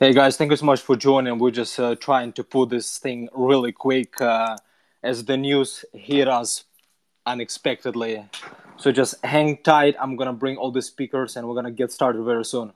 [0.00, 1.40] Hey guys, thank you so much for joining.
[1.40, 4.56] We're just uh, trying to put this thing really quick uh,
[5.02, 6.62] as the news hit us
[7.26, 8.24] unexpectedly.
[8.76, 9.96] So just hang tight.
[9.98, 12.74] I'm gonna bring all the speakers and we're gonna get started very soon.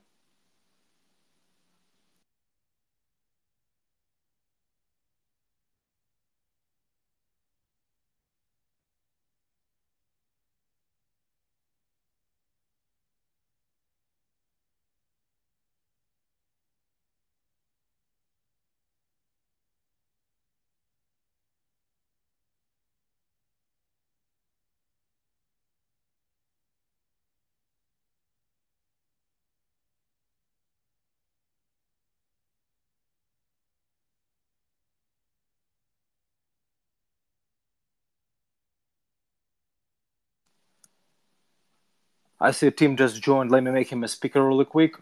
[42.43, 43.53] I see a Tim just joined.
[43.53, 44.97] Let me make him a speaker really quick.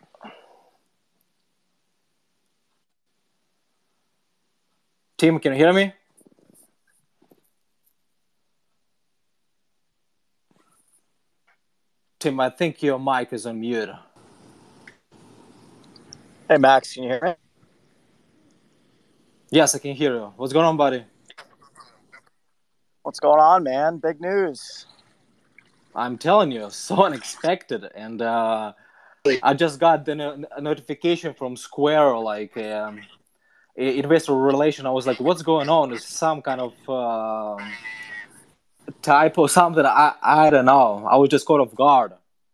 [5.16, 5.94] Tim, can you hear me?
[12.18, 13.88] Tim, I think your mic is on mute.
[16.46, 17.34] Hey Max, can you hear me?
[19.50, 20.32] Yes, I can hear you.
[20.36, 21.06] What's going on, buddy?
[23.02, 23.96] What's going on, man?
[23.96, 24.84] Big news.
[25.94, 27.84] I'm telling you, so unexpected.
[27.94, 28.72] And uh,
[29.42, 33.00] I just got the no- notification from Square, like um,
[33.76, 34.86] investor relation.
[34.86, 35.92] I was like, what's going on?
[35.92, 37.64] Is some kind of uh,
[39.02, 39.84] typo, something?
[39.84, 41.06] I I don't know.
[41.10, 42.12] I was just caught off guard,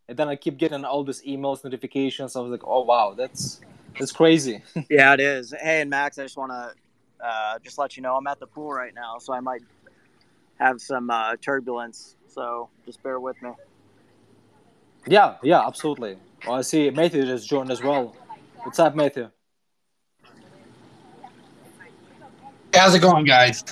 [0.08, 2.36] and then I keep getting all these emails, notifications.
[2.36, 3.60] I was like, oh wow, that's
[3.98, 4.62] that's crazy.
[4.90, 5.54] yeah, it is.
[5.58, 6.74] Hey, and Max, I just want to
[7.24, 9.62] uh, just let you know I'm at the pool right now, so I might
[10.58, 12.15] have some uh, turbulence.
[12.36, 13.50] So just bear with me.
[15.06, 16.18] Yeah, yeah, absolutely.
[16.46, 18.14] Well, I see Matthew just joined as well.
[18.62, 19.30] What's up, Matthew?
[22.74, 23.64] How's it going, guys?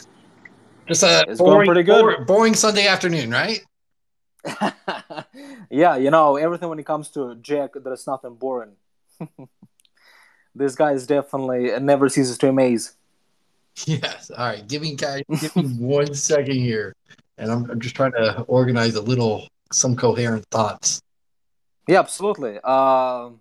[0.89, 2.01] Just a It's going boring, pretty good.
[2.01, 3.61] boring, boring Sunday afternoon, right?
[5.71, 8.73] yeah, you know, everything when it comes to Jack, there's nothing boring.
[10.55, 12.95] this guy is definitely uh, never ceases to amaze.
[13.87, 14.31] Yes.
[14.31, 14.67] All right.
[14.69, 16.95] Give me, guys, give me one second here,
[17.39, 21.01] and I'm, I'm just trying to organize a little, some coherent thoughts.
[21.89, 22.59] Yeah, absolutely.
[22.61, 23.41] Um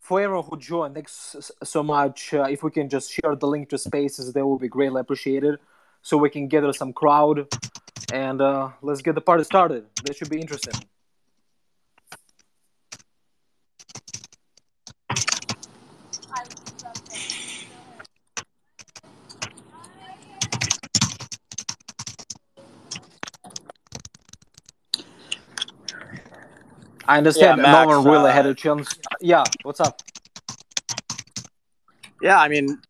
[0.00, 2.34] for everyone who joined, thanks so much.
[2.34, 5.60] Uh, if we can just share the link to Spaces, that will be greatly appreciated,
[6.02, 7.46] so we can gather some crowd,
[8.12, 9.86] and uh, let's get the party started.
[10.04, 10.74] That should be interesting.
[27.06, 28.94] I understand Yeah, Max, one really uh, had a chance.
[29.20, 30.02] Yeah, what's up?
[32.20, 32.80] Yeah, I mean,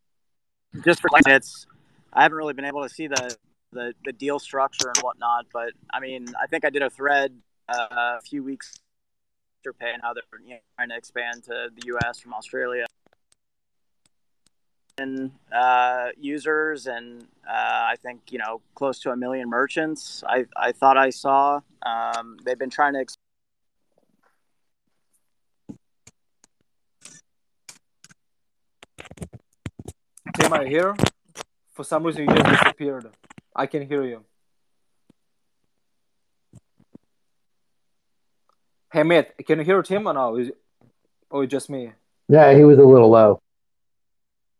[0.83, 1.65] just for it's,
[2.11, 3.35] I haven't really been able to see the
[3.71, 7.35] the, the deal structure and whatnot, but I mean, I think I did a thread
[7.67, 8.71] uh, a few weeks
[9.63, 12.19] Afterpay and how they're you know, trying to expand to the U.S.
[12.19, 12.85] from Australia.
[14.99, 20.23] And uh, users and uh, I think you know close to a million merchants.
[20.27, 21.61] I, I thought I saw.
[21.81, 22.99] Um, they've been trying to
[30.33, 30.95] Tim, I here?
[31.73, 33.09] For some reason, you just disappeared.
[33.55, 34.23] I can hear you.
[38.91, 40.35] Hey, Matt, can you hear Tim or no?
[40.35, 40.51] Is,
[41.29, 41.91] or just me?
[42.29, 43.41] Yeah, he was a little low.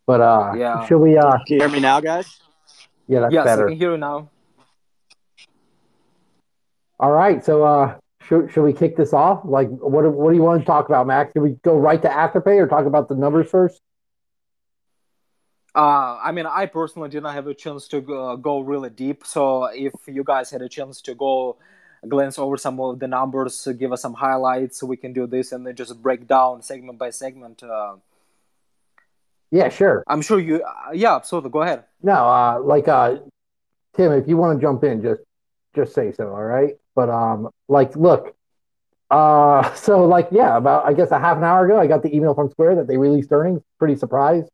[0.05, 0.85] But uh Yeah.
[0.85, 2.39] should we uh Can you hear me now, guys?
[3.07, 3.67] yeah, that's yes, better.
[3.67, 4.29] I can hear you now.
[6.99, 7.95] All right, so uh
[8.27, 9.41] should, should we kick this off?
[9.45, 11.31] Like what do- what do you want to talk about, Max?
[11.33, 13.79] Should we go right to Afterpay or talk about the numbers first?
[15.75, 19.25] Uh, I mean, I personally did not have a chance to go, go really deep.
[19.25, 21.57] So if you guys had a chance to go
[22.07, 25.65] glance over some of the numbers, give us some highlights, we can do this and
[25.65, 27.63] then just break down segment by segment.
[27.63, 27.95] Uh,
[29.51, 30.03] Yeah, sure.
[30.07, 30.63] I'm sure you.
[30.63, 31.51] Uh, yeah, absolutely.
[31.51, 31.83] Go ahead.
[32.01, 33.17] No, uh like uh
[33.95, 35.21] Tim, if you want to jump in, just
[35.75, 36.75] just say so, all right?
[36.95, 38.35] But um like look,
[39.11, 42.15] uh so like yeah, about I guess a half an hour ago I got the
[42.15, 43.61] email from Square that they released earnings.
[43.79, 44.49] Pretty surprised.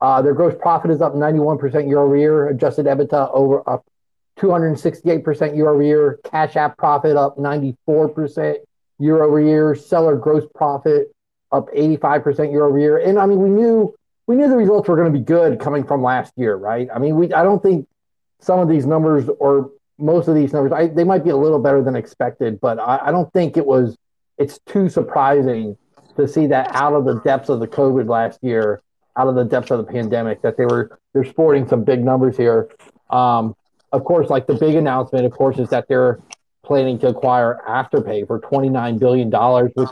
[0.00, 3.84] Uh their gross profit is up 91% year over year, adjusted EBITDA over up
[4.38, 8.56] 268% year over year, cash app profit up 94%
[8.98, 11.12] year over year, seller gross profit
[11.52, 12.98] up 85% year over year.
[12.98, 13.94] And I mean we knew
[14.30, 16.88] we knew the results were going to be good coming from last year, right?
[16.94, 17.88] I mean, we I don't think
[18.38, 21.58] some of these numbers or most of these numbers, I, they might be a little
[21.58, 23.96] better than expected, but I, I don't think it was.
[24.38, 25.76] It's too surprising
[26.16, 28.80] to see that out of the depths of the COVID last year,
[29.16, 32.36] out of the depths of the pandemic, that they were they're sporting some big numbers
[32.36, 32.68] here.
[33.10, 33.54] Um,
[33.92, 36.20] of course, like the big announcement, of course, is that they're
[36.64, 39.72] planning to acquire Afterpay for twenty nine billion dollars.
[39.74, 39.88] Which,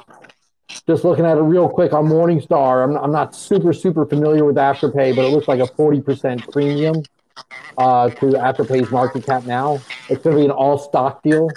[0.87, 4.57] just looking at it real quick on Morningstar, I'm, I'm not super super familiar with
[4.57, 7.03] Afterpay, but it looks like a forty percent premium
[7.77, 9.81] uh, to Afterpay's market cap now.
[10.09, 11.49] It's going to be an all stock deal.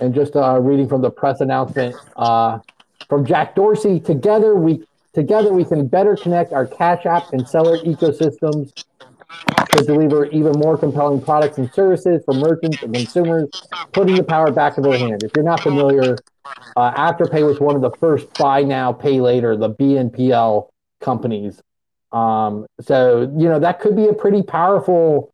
[0.00, 2.58] And just uh, reading from the press announcement uh,
[3.08, 7.78] from Jack Dorsey, together we together we can better connect our Cash App and seller
[7.78, 8.72] ecosystems
[9.70, 13.48] to deliver even more compelling products and services for merchants and consumers,
[13.92, 15.22] putting the power back in their hands.
[15.24, 16.16] If you're not familiar,
[16.76, 20.68] uh, Afterpay was one of the first buy now, pay later, the BNPL
[21.00, 21.60] companies.
[22.12, 25.32] Um, so, you know, that could be a pretty powerful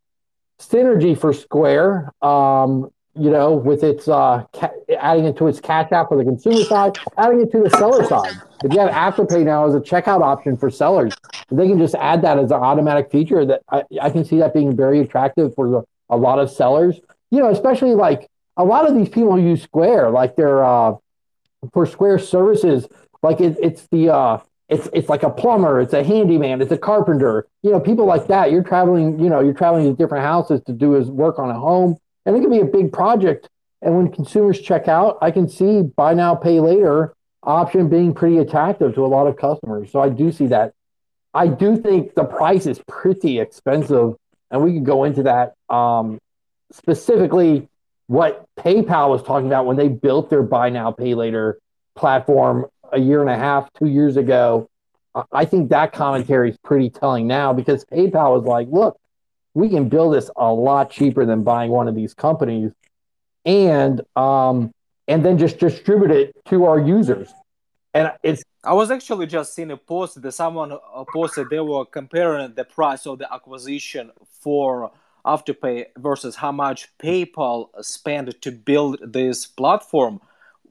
[0.59, 2.11] synergy for Square.
[2.21, 6.23] Um, you know, with its uh, ca- adding it to its cash app for the
[6.23, 8.33] consumer side, adding it to the seller side.
[8.63, 11.13] If you have Afterpay now as a checkout option for sellers,
[11.49, 13.45] they can just add that as an automatic feature.
[13.45, 16.99] That I, I can see that being very attractive for a lot of sellers.
[17.31, 20.95] You know, especially like a lot of these people use Square, like they're uh,
[21.73, 22.87] for Square services.
[23.21, 24.37] Like it, it's the uh,
[24.69, 27.45] it's it's like a plumber, it's a handyman, it's a carpenter.
[27.61, 28.51] You know, people like that.
[28.51, 31.59] You're traveling, you know, you're traveling to different houses to do his work on a
[31.59, 33.49] home and it can be a big project.
[33.81, 37.13] And when consumers check out, I can see buy now, pay later
[37.43, 39.91] option being pretty attractive to a lot of customers.
[39.91, 40.73] So I do see that.
[41.33, 44.15] I do think the price is pretty expensive,
[44.51, 46.19] and we could go into that um,
[46.71, 47.69] specifically
[48.07, 51.59] what PayPal was talking about when they built their buy now, pay later
[51.95, 54.67] platform a year and a half, two years ago.
[55.31, 58.97] I think that commentary is pretty telling now because PayPal was like, look,
[59.53, 62.71] we can build this a lot cheaper than buying one of these companies
[63.45, 64.71] and um
[65.07, 67.33] and then just distribute it to our users.
[67.93, 71.85] And it's i was actually just seeing a post that someone uh, posted they were
[71.85, 74.91] comparing the price of the acquisition for
[75.25, 80.21] afterpay versus how much paypal spent to build this platform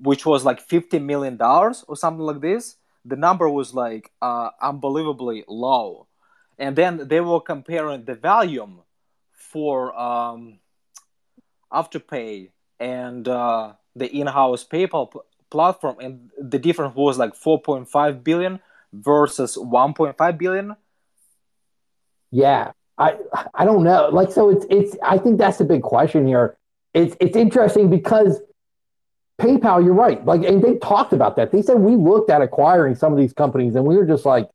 [0.01, 2.77] which was like 50 million dollars or something like this.
[3.05, 6.07] The number was like uh, unbelievably low
[6.61, 8.83] and then they were comparing the volume
[9.33, 10.61] for um,
[11.73, 15.11] Afterpay and uh, the in-house PayPal
[15.51, 18.61] platform, and the difference was like 4.5 billion
[18.93, 20.77] versus 1.5 billion.
[22.31, 23.17] Yeah, I
[23.55, 24.11] I don't know.
[24.13, 24.97] Like, so it's it's.
[25.03, 26.57] I think that's the big question here.
[26.95, 28.41] It's it's interesting because
[29.41, 30.25] PayPal, you're right.
[30.25, 31.51] Like, and they talked about that.
[31.51, 34.49] They said we looked at acquiring some of these companies, and we were just like,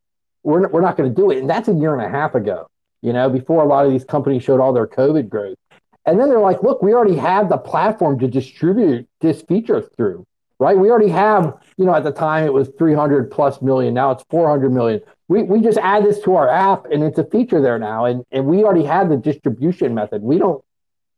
[0.45, 1.39] we're, we're not going to do it.
[1.39, 2.69] And that's a year and a half ago,
[3.01, 5.57] you know, before a lot of these companies showed all their COVID growth.
[6.05, 10.25] And then they're like, look, we already have the platform to distribute this feature through,
[10.59, 10.77] right?
[10.77, 13.95] We already have, you know, at the time it was 300 plus million.
[13.95, 15.01] Now it's 400 million.
[15.27, 18.05] We, we just add this to our app and it's a feature there now.
[18.05, 20.21] And, and we already have the distribution method.
[20.21, 20.63] We don't,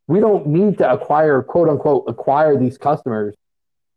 [0.08, 3.36] we don't need to acquire, quote unquote, acquire these customers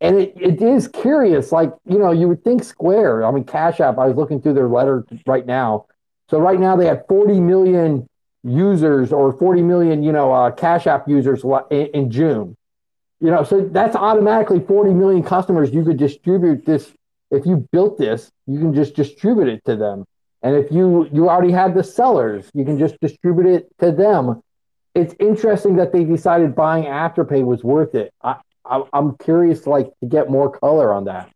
[0.01, 1.51] and it, it is curious.
[1.51, 4.55] Like, you know, you would think Square, I mean, Cash App, I was looking through
[4.55, 5.85] their letter right now.
[6.29, 8.07] So right now they have 40 million
[8.43, 12.57] users or 40 million, you know, uh, Cash App users in, in June.
[13.19, 15.71] You know, so that's automatically 40 million customers.
[15.71, 16.91] You could distribute this.
[17.29, 20.05] If you built this, you can just distribute it to them.
[20.41, 24.41] And if you you already have the sellers, you can just distribute it to them.
[24.95, 28.11] It's interesting that they decided buying Afterpay was worth it.
[28.65, 31.29] I, I'm curious, like, to get more color on that.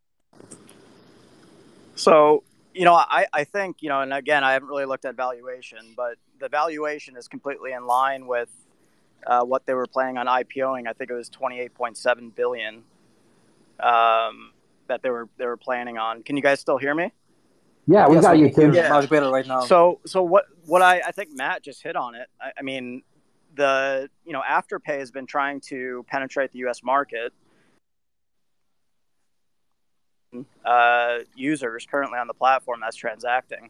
[1.95, 5.15] So, you know, I, I think, you know, and again, I haven't really looked at
[5.15, 8.49] valuation, but the valuation is completely in line with
[9.25, 10.87] uh, what they were planning on IPOing.
[10.87, 12.83] I think it was 28.7 billion
[13.79, 14.51] um,
[14.87, 16.23] that they were they were planning on.
[16.23, 17.11] Can you guys still hear me?
[17.87, 18.73] Yeah, we Yes, got you, can hear Tim.
[18.75, 18.89] you Yeah.
[18.89, 19.61] much better right now.
[19.61, 20.45] So, so what?
[20.65, 22.27] What I, I think Matt just hit on it.
[22.41, 23.03] I, I mean,
[23.55, 26.83] the you know Afterpay has been trying to penetrate the U.S.
[26.83, 27.33] market.
[30.65, 33.69] Uh, users currently on the platform that's transacting,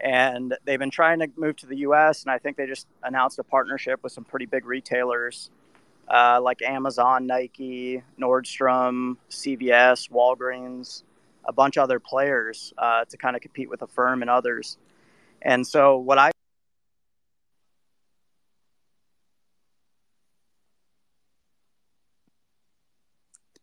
[0.00, 2.22] and they've been trying to move to the U.S.
[2.22, 5.50] And I think they just announced a partnership with some pretty big retailers
[6.08, 11.02] uh, like Amazon, Nike, Nordstrom, CVS, Walgreens,
[11.44, 14.76] a bunch of other players uh, to kind of compete with Affirm and others.
[15.40, 16.30] And so what I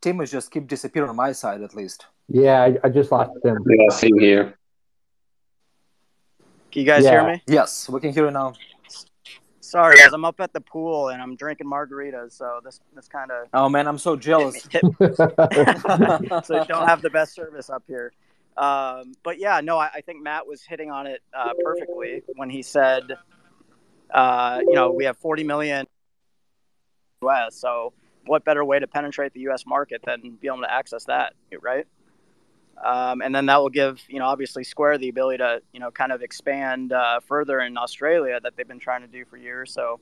[0.02, 2.06] Tim is just keep disappearing on my side at least.
[2.28, 3.58] Yeah, I, I just lost Tim.
[3.68, 4.56] Yeah, same here.
[6.72, 7.12] can you guys Yeah.
[7.12, 7.44] hear me?
[7.48, 8.54] Yes, we can hear you now.
[9.60, 13.30] Sorry, guys, I'm up at the pool and I'm drinking margaritas, so this this kind
[13.30, 13.48] of.
[13.54, 14.56] Oh man, I'm so jealous.
[14.72, 14.80] so
[16.56, 18.12] you don't have the best service up here.
[18.58, 22.50] Um, but yeah, no, I, I, think Matt was hitting on it uh, perfectly when
[22.50, 23.04] he said,
[24.14, 25.86] uh, you know, we have 40 million
[27.22, 27.94] US, so
[28.30, 29.66] what better way to penetrate the U.S.
[29.66, 31.88] market than be able to access that, right?
[32.84, 35.90] Um, and then that will give, you know, obviously Square the ability to, you know,
[35.92, 39.74] kind of expand uh, further in Australia that they've been trying to do for years.
[39.74, 40.00] So,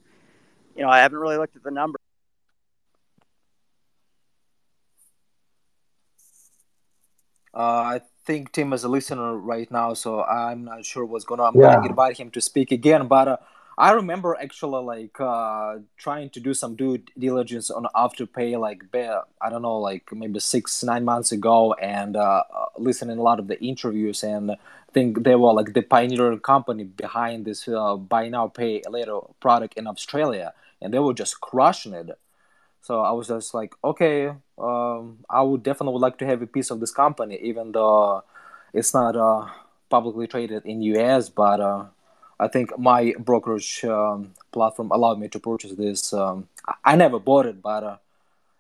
[0.76, 2.02] you know, I haven't really looked at the numbers.
[7.54, 7.60] Uh,
[7.98, 11.56] I think Tim is a listener right now, so I'm not sure what's going on.
[11.56, 11.72] I'm Yeah.
[11.76, 13.38] gonna invite him to speak again, but uh,
[13.78, 19.50] I remember actually like uh, trying to do some due diligence on Afterpay, like I
[19.52, 22.44] don't know, like maybe six nine months ago, and uh,
[22.78, 24.56] listening a lot of the interviews, and
[24.94, 29.76] think they were like the pioneer company behind this uh, buy now pay later product
[29.78, 32.10] in Australia, and they were just crushing it.
[32.82, 36.48] So I was just like, okay, um, I would definitely would like to have a
[36.48, 38.24] piece of this company, even though
[38.74, 39.48] it's not uh,
[39.90, 41.30] publicly traded in US.
[41.30, 41.86] But uh,
[42.40, 46.14] I think my brokerage um, platform allowed me to purchase this.
[46.14, 46.48] Um,
[46.84, 47.98] I- never bought it, but uh,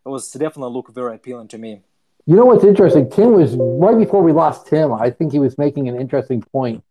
[0.05, 1.81] it was definitely look very appealing to me.
[2.25, 3.10] You know what's interesting?
[3.10, 4.91] Tim was right before we lost Tim.
[4.93, 6.84] I think he was making an interesting point.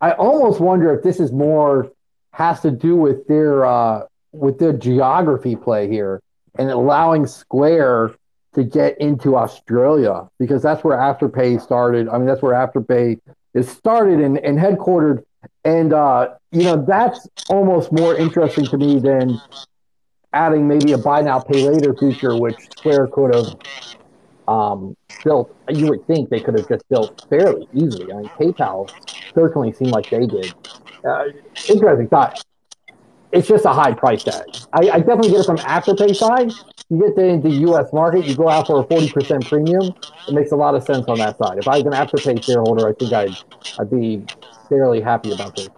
[0.00, 1.90] I almost wonder if this is more
[2.32, 6.20] has to do with their uh, with their geography play here
[6.58, 8.14] and allowing Square
[8.54, 12.08] to get into Australia because that's where Afterpay started.
[12.08, 13.20] I mean, that's where Afterpay
[13.54, 15.24] is started and, and headquartered.
[15.64, 19.40] And uh, you know, that's almost more interesting to me than
[20.32, 23.56] adding maybe a buy now pay later feature, which Square could have
[24.48, 25.54] um, built.
[25.68, 28.12] You would think they could have just built fairly easily.
[28.12, 28.90] I mean, PayPal
[29.34, 30.54] certainly seemed like they did.
[31.04, 31.24] Uh,
[31.68, 32.42] interesting thought.
[33.32, 34.44] It's just a high price tag.
[34.74, 36.52] I, I definitely get it from Afterpay side.
[36.90, 37.90] You get the, the U.S.
[37.92, 39.94] market, you go out for a forty percent premium.
[40.28, 41.56] It makes a lot of sense on that side.
[41.56, 43.36] If I was an Afterpay shareholder, I think I'd
[43.80, 44.22] I'd be
[44.68, 45.70] fairly happy about this.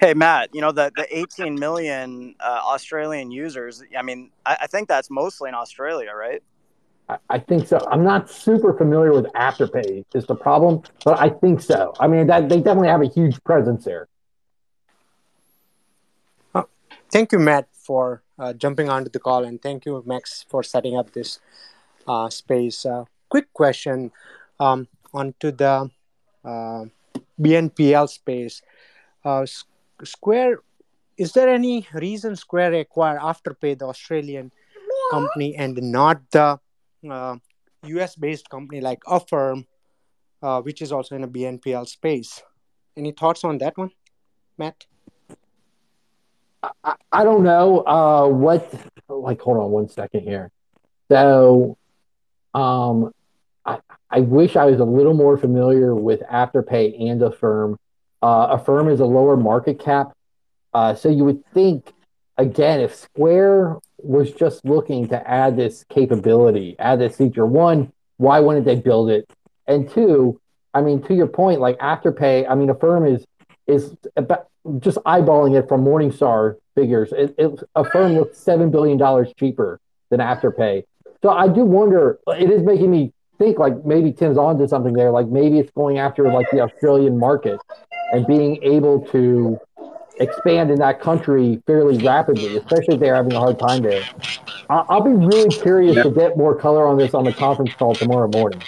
[0.00, 3.82] Hey Matt, you know the the 18 million uh, Australian users.
[3.96, 6.42] I mean, I, I think that's mostly in Australia, right?
[7.08, 7.78] I, I think so.
[7.90, 11.94] I'm not super familiar with Afterpay is the problem, but I think so.
[11.98, 14.08] I mean, that they definitely have a huge presence there.
[17.14, 20.96] Thank you, Matt, for uh, jumping onto the call, and thank you, Max, for setting
[20.96, 21.38] up this
[22.08, 22.84] uh, space.
[22.84, 24.10] Uh, quick question
[24.58, 25.88] um, onto the
[26.44, 26.84] uh,
[27.40, 28.62] BNPL space.
[29.24, 29.62] Uh, S-
[30.02, 30.58] Square,
[31.16, 34.50] is there any reason Square acquired Afterpay, the Australian
[35.12, 36.58] company, and not the
[37.08, 37.36] uh,
[37.84, 39.66] US-based company like Affirm,
[40.64, 42.42] which is also in a BNPL space?
[42.96, 43.92] Any thoughts on that one,
[44.58, 44.86] Matt?
[46.82, 48.72] I, I don't know uh, what.
[49.08, 50.50] Like, hold on one second here.
[51.10, 51.76] So,
[52.54, 53.12] um,
[53.64, 53.78] I
[54.10, 57.78] I wish I was a little more familiar with Afterpay and Affirm.
[58.22, 60.12] Uh, Affirm is a lower market cap,
[60.72, 61.92] uh, so you would think
[62.38, 67.46] again if Square was just looking to add this capability, add this feature.
[67.46, 69.30] One, why wouldn't they build it?
[69.66, 70.40] And two,
[70.72, 73.24] I mean, to your point, like Afterpay, I mean, Affirm is
[73.66, 77.12] is about just eyeballing it from Morningstar figures.
[77.12, 79.80] It, it Affirm looks seven billion dollars cheaper
[80.10, 80.84] than Afterpay.
[81.22, 82.18] So I do wonder.
[82.28, 85.10] It is making me think like maybe Tim's onto something there.
[85.10, 87.60] Like maybe it's going after like the Australian market
[88.12, 89.58] and being able to
[90.20, 94.04] expand in that country fairly rapidly, especially if they're having a hard time there.
[94.70, 98.28] I'll be really curious to get more color on this on the conference call tomorrow
[98.28, 98.62] morning.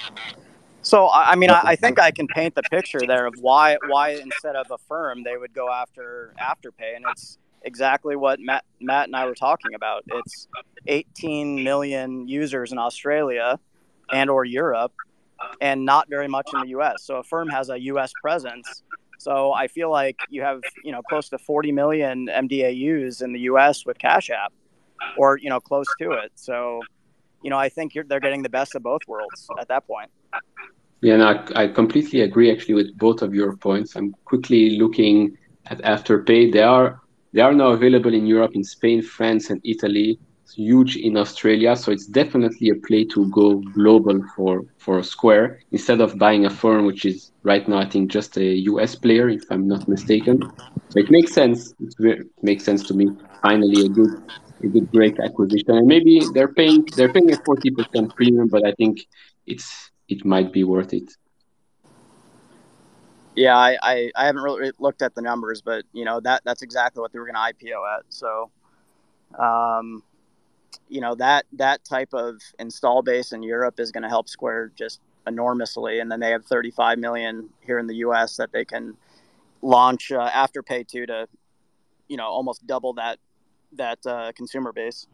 [0.86, 4.10] So I mean, I, I think I can paint the picture there of why why
[4.10, 9.16] instead of Affirm they would go after Afterpay, and it's exactly what Matt Matt and
[9.16, 10.04] I were talking about.
[10.06, 10.46] It's
[10.86, 13.58] 18 million users in Australia
[14.12, 14.92] and or Europe,
[15.60, 17.02] and not very much in the U.S.
[17.02, 18.12] So Affirm has a U.S.
[18.22, 18.84] presence.
[19.18, 23.40] So I feel like you have you know close to 40 million MDAUs in the
[23.40, 23.84] U.S.
[23.84, 24.52] with Cash App,
[25.18, 26.30] or you know close to it.
[26.36, 26.80] So
[27.42, 30.10] you know I think they're getting the best of both worlds at that point.
[31.02, 33.96] Yeah, no, I, completely agree actually with both of your points.
[33.96, 36.52] I'm quickly looking at Afterpay.
[36.52, 37.00] They are
[37.32, 40.18] they are now available in Europe, in Spain, France, and Italy.
[40.42, 45.60] It's huge in Australia, so it's definitely a play to go global for for Square
[45.72, 49.44] instead of buying Affirm which is right now I think just a US player, if
[49.50, 50.40] I'm not mistaken.
[50.88, 51.74] So it makes sense.
[51.98, 53.10] It makes sense to me.
[53.42, 54.22] Finally, a good
[54.62, 58.72] a great acquisition, and maybe they're paying they're paying a forty percent premium, but I
[58.72, 59.06] think
[59.46, 61.12] it's it might be worth it.
[63.34, 66.62] Yeah, I, I, I haven't really looked at the numbers, but you know that that's
[66.62, 68.04] exactly what they were going to IPO at.
[68.08, 68.50] So,
[69.38, 70.02] um,
[70.88, 74.72] you know that that type of install base in Europe is going to help Square
[74.74, 78.36] just enormously, and then they have 35 million here in the U.S.
[78.36, 78.96] that they can
[79.60, 81.28] launch uh, Afterpay to to,
[82.08, 83.18] you know, almost double that
[83.72, 85.06] that uh, consumer base.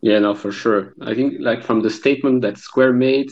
[0.00, 0.94] Yeah, no, for sure.
[1.00, 3.30] I think like from the statement that Square made,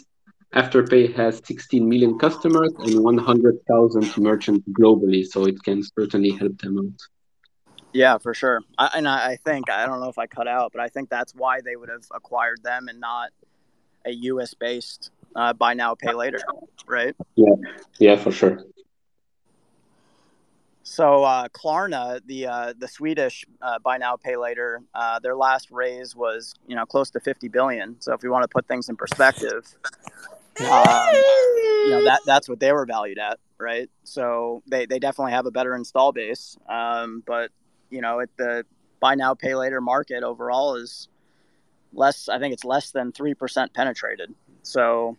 [0.55, 6.79] Afterpay has 16 million customers and 100,000 merchants globally, so it can certainly help them
[6.79, 7.01] out.
[7.93, 8.63] Yeah, for sure.
[8.79, 11.35] I, and I think I don't know if I cut out, but I think that's
[11.35, 13.31] why they would have acquired them and not
[14.05, 14.55] a U.S.
[14.55, 16.41] based uh, buy now pay later,
[16.87, 17.15] right?
[17.35, 17.55] Yeah,
[17.99, 18.65] yeah, for sure.
[20.89, 25.73] So uh, Klarna, the uh, the Swedish uh, buy now pay later, uh, their last
[25.73, 27.97] raise was you know close to fifty billion.
[27.99, 29.67] So if we want to put things in perspective,
[30.61, 33.91] um, you know that that's what they were valued at, right?
[34.05, 37.51] So they, they definitely have a better install base, um, but
[37.91, 38.65] you know it, the
[39.01, 41.09] buy now pay later market overall is
[41.93, 42.29] less.
[42.29, 44.33] I think it's less than three percent penetrated.
[44.63, 45.17] So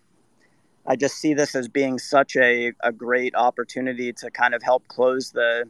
[0.87, 4.87] I just see this as being such a, a great opportunity to kind of help
[4.87, 5.65] close the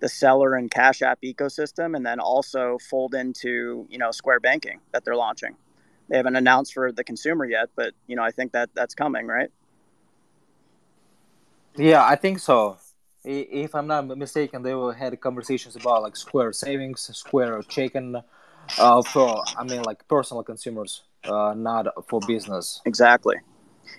[0.00, 4.80] the seller and Cash App ecosystem, and then also fold into you know Square Banking
[4.92, 5.56] that they're launching.
[6.08, 9.26] They haven't announced for the consumer yet, but you know I think that that's coming,
[9.26, 9.50] right?
[11.76, 12.78] Yeah, I think so.
[13.22, 18.16] If I'm not mistaken, they were had conversations about like Square Savings, Square Checking,
[18.78, 22.80] uh, for I mean like personal consumers, uh, not for business.
[22.86, 23.36] Exactly.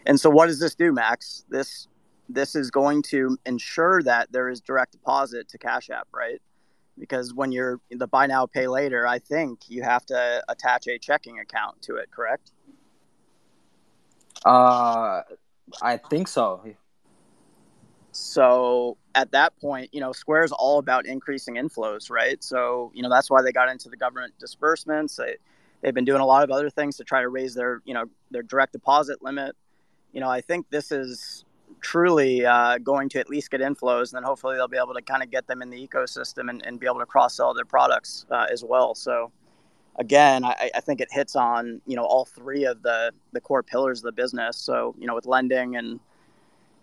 [0.06, 1.46] And so what does this do, Max?
[1.50, 1.88] This
[2.30, 6.42] this is going to ensure that there is direct deposit to Cash App, right?
[6.98, 10.98] Because when you're the buy now pay later, I think you have to attach a
[10.98, 12.52] checking account to it, correct?
[14.46, 15.22] Uh
[15.82, 16.62] I think so.
[18.12, 22.44] So at that point, you know, Square is all about increasing inflows, right?
[22.44, 25.16] So, you know, that's why they got into the government disbursements.
[25.16, 25.38] They,
[25.82, 28.06] they've been doing a lot of other things to try to raise their, you know,
[28.30, 29.56] their direct deposit limit
[30.14, 31.46] you know, I think this is
[31.80, 35.02] truly uh, going to at least get inflows, and then hopefully they'll be able to
[35.02, 37.66] kind of get them in the ecosystem and, and be able to cross sell their
[37.66, 38.96] products uh, as well.
[38.96, 39.32] So,
[39.98, 43.64] again, I, I, think it hits on you know all three of the the core
[43.64, 44.58] pillars of the business.
[44.58, 46.00] So, you know, with lending and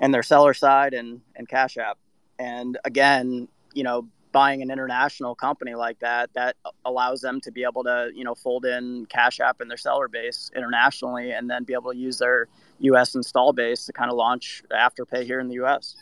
[0.00, 1.98] and their seller side and and Cash App,
[2.38, 7.64] and again, you know, buying an international company like that, that allows them to be
[7.64, 11.64] able to, you know, fold in Cash App in their seller base internationally and then
[11.64, 12.48] be able to use their
[12.80, 15.96] US install base to kind of launch Afterpay here in the US.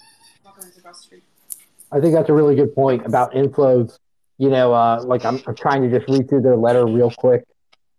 [1.93, 3.99] I think that's a really good point about inflows.
[4.39, 7.45] You know, uh, like I'm, I'm, trying to just read through their letter real quick,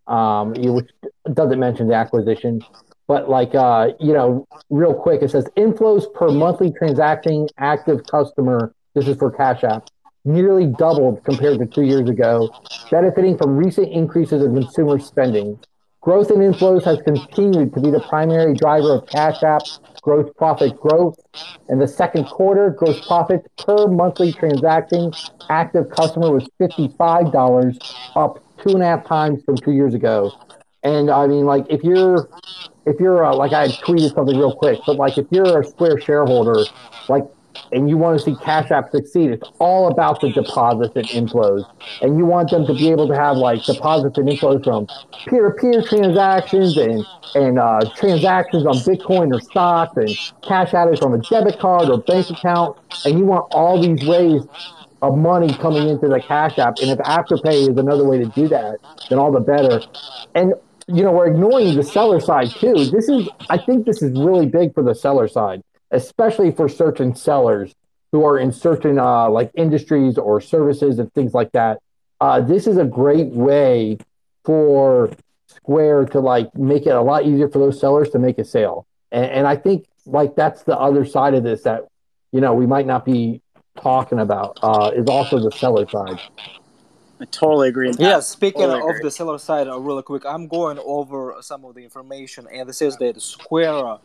[0.05, 0.89] um, which
[1.33, 2.61] doesn't mention the acquisition.
[3.07, 8.73] But like, uh, you know, real quick, it says inflows per monthly transacting active customer.
[8.93, 9.89] This is for Cash App
[10.27, 12.49] nearly doubled compared to two years ago,
[12.91, 15.59] benefiting from recent increases in consumer spending.
[16.01, 19.61] Growth in inflows has continued to be the primary driver of Cash App
[20.07, 21.19] gross profit growth.
[21.67, 25.11] In the second quarter, gross profit per monthly transacting
[25.49, 27.77] active customer was $55,
[28.15, 30.31] up two and a half times from two years ago.
[30.81, 32.29] And I mean, like, if you're,
[32.85, 35.99] if you're, uh, like, I tweeted something real quick, but like, if you're a Square
[35.99, 36.63] shareholder,
[37.09, 37.25] like,
[37.71, 41.69] and you want to see Cash App succeed, it's all about the deposits and inflows.
[42.01, 44.88] And you want them to be able to have like deposits and inflows from
[45.27, 50.10] peer-to-peer transactions and and uh, transactions on Bitcoin or stocks and
[50.41, 52.77] cash out from a debit card or bank account.
[53.06, 54.43] And you want all these ways
[55.01, 56.80] of money coming into the Cash App.
[56.80, 58.77] And if Afterpay is another way to do that,
[59.10, 59.82] then all the better.
[60.34, 60.53] And
[60.88, 62.73] you know, we're ignoring the seller side too.
[62.73, 67.15] This is, I think, this is really big for the seller side especially for certain
[67.15, 67.73] sellers
[68.12, 71.80] who are in certain uh, like industries or services and things like that.
[72.19, 73.97] Uh, this is a great way
[74.43, 75.12] for
[75.47, 78.86] Square to like make it a lot easier for those sellers to make a sale.
[79.12, 81.88] And, and I think like that's the other side of this that
[82.32, 83.41] you know we might not be
[83.82, 86.19] talking about uh, is also the seller side.
[87.19, 87.91] I totally agree.
[87.97, 91.73] Yeah, speaking totally of the seller side, uh, really quick, I'm going over some of
[91.73, 93.97] the information, and this is that Square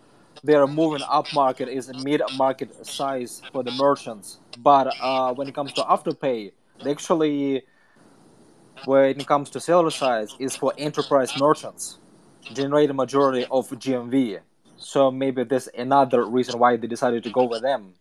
[0.43, 4.39] their moving up market is mid market size for the merchants.
[4.59, 7.63] But uh, when it comes to afterpay, they actually,
[8.85, 11.99] when it comes to seller size, is for enterprise merchants,
[12.53, 14.41] generate a majority of GMV.
[14.77, 17.95] So maybe there's another reason why they decided to go with them.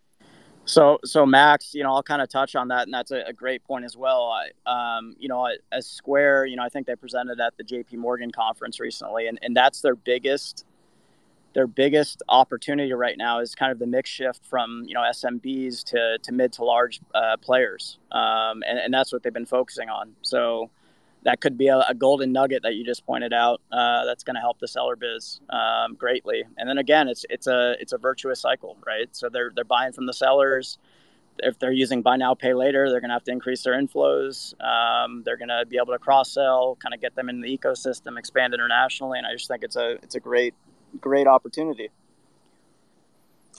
[0.65, 3.33] So, so Max, you know, I'll kind of touch on that, and that's a, a
[3.33, 4.31] great point as well.
[4.31, 7.97] I, um, you know, as Square, you know, I think they presented at the J.P.
[7.97, 10.65] Morgan conference recently, and, and that's their biggest
[11.53, 15.83] their biggest opportunity right now is kind of the mix shift from you know SMBs
[15.85, 19.89] to, to mid to large uh, players, um, and, and that's what they've been focusing
[19.89, 20.15] on.
[20.21, 20.69] So
[21.23, 23.61] that could be a, a golden nugget that you just pointed out.
[23.71, 26.43] Uh, that's going to help the seller biz um, greatly.
[26.57, 29.07] And then again, it's it's a it's a virtuous cycle, right?
[29.11, 30.77] So they're they're buying from the sellers.
[31.39, 34.53] If they're using buy now pay later, they're going to have to increase their inflows.
[34.61, 37.57] Um, they're going to be able to cross sell, kind of get them in the
[37.57, 40.53] ecosystem, expand internationally, and I just think it's a it's a great
[40.99, 41.89] great opportunity.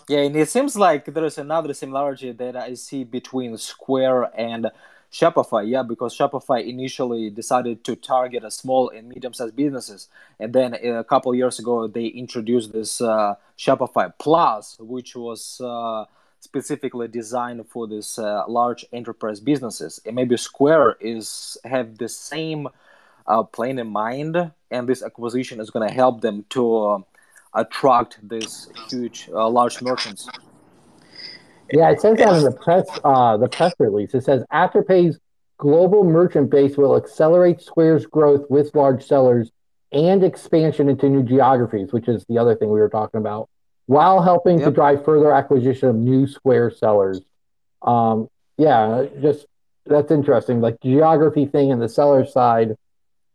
[0.09, 4.71] Yeah, and it seems like there is another similarity that I see between Square and
[5.13, 5.69] Shopify.
[5.69, 10.09] Yeah, because Shopify initially decided to target a small and medium-sized businesses,
[10.41, 16.07] and then a couple years ago they introduced this uh, Shopify Plus, which was uh,
[16.41, 20.01] specifically designed for this uh, large enterprise businesses.
[20.05, 22.69] And maybe Square is have the same
[23.27, 26.99] uh, plan in mind, and this acquisition is going to help them to uh,
[27.55, 30.29] attract these huge, uh, large merchants.
[31.73, 34.15] Yeah, it says that in the press uh, the press release.
[34.15, 35.19] It says Afterpay's
[35.59, 39.51] global merchant base will accelerate Square's growth with large sellers
[39.91, 43.49] and expansion into new geographies, which is the other thing we were talking about,
[43.87, 44.69] while helping yep.
[44.69, 47.21] to drive further acquisition of new Square sellers.
[47.81, 49.47] Um, yeah, just
[49.87, 50.61] that's interesting.
[50.61, 52.73] Like geography thing and the seller side,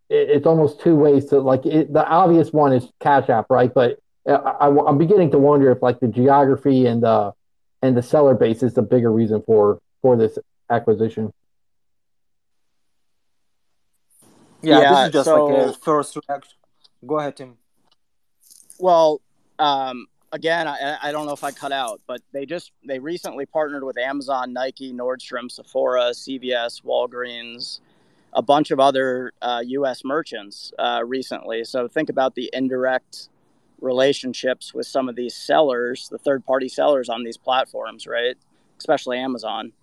[0.09, 3.73] it, it's almost two ways to like it, the obvious one is Cash App, right?
[3.73, 7.33] But I, am beginning to wonder if like the geography and the
[7.81, 10.37] and the seller base is the bigger reason for for this
[10.69, 11.33] acquisition.
[14.61, 16.53] Yeah, yeah this is just so, like a first reaction.
[17.05, 17.57] Go ahead, Tim.
[18.79, 19.21] Well,
[19.59, 23.45] um, again, I, I don't know if I cut out, but they just they recently
[23.45, 27.79] partnered with Amazon, Nike, Nordstrom, Sephora, CVS, Walgreens,
[28.33, 30.03] a bunch of other uh, U.S.
[30.03, 31.63] merchants uh, recently.
[31.63, 33.29] So think about the indirect
[33.81, 38.37] relationships with some of these sellers, the third party sellers on these platforms, right?
[38.77, 39.73] Especially Amazon.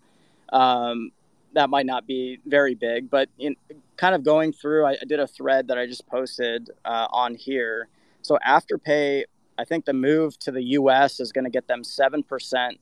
[0.53, 1.13] Um,
[1.55, 3.57] that might not be very big, but in
[3.97, 7.35] kind of going through, I, I did a thread that I just posted uh, on
[7.35, 7.89] here.
[8.23, 9.25] So Afterpay,
[9.59, 12.79] I think the move to the US is going to get them 7%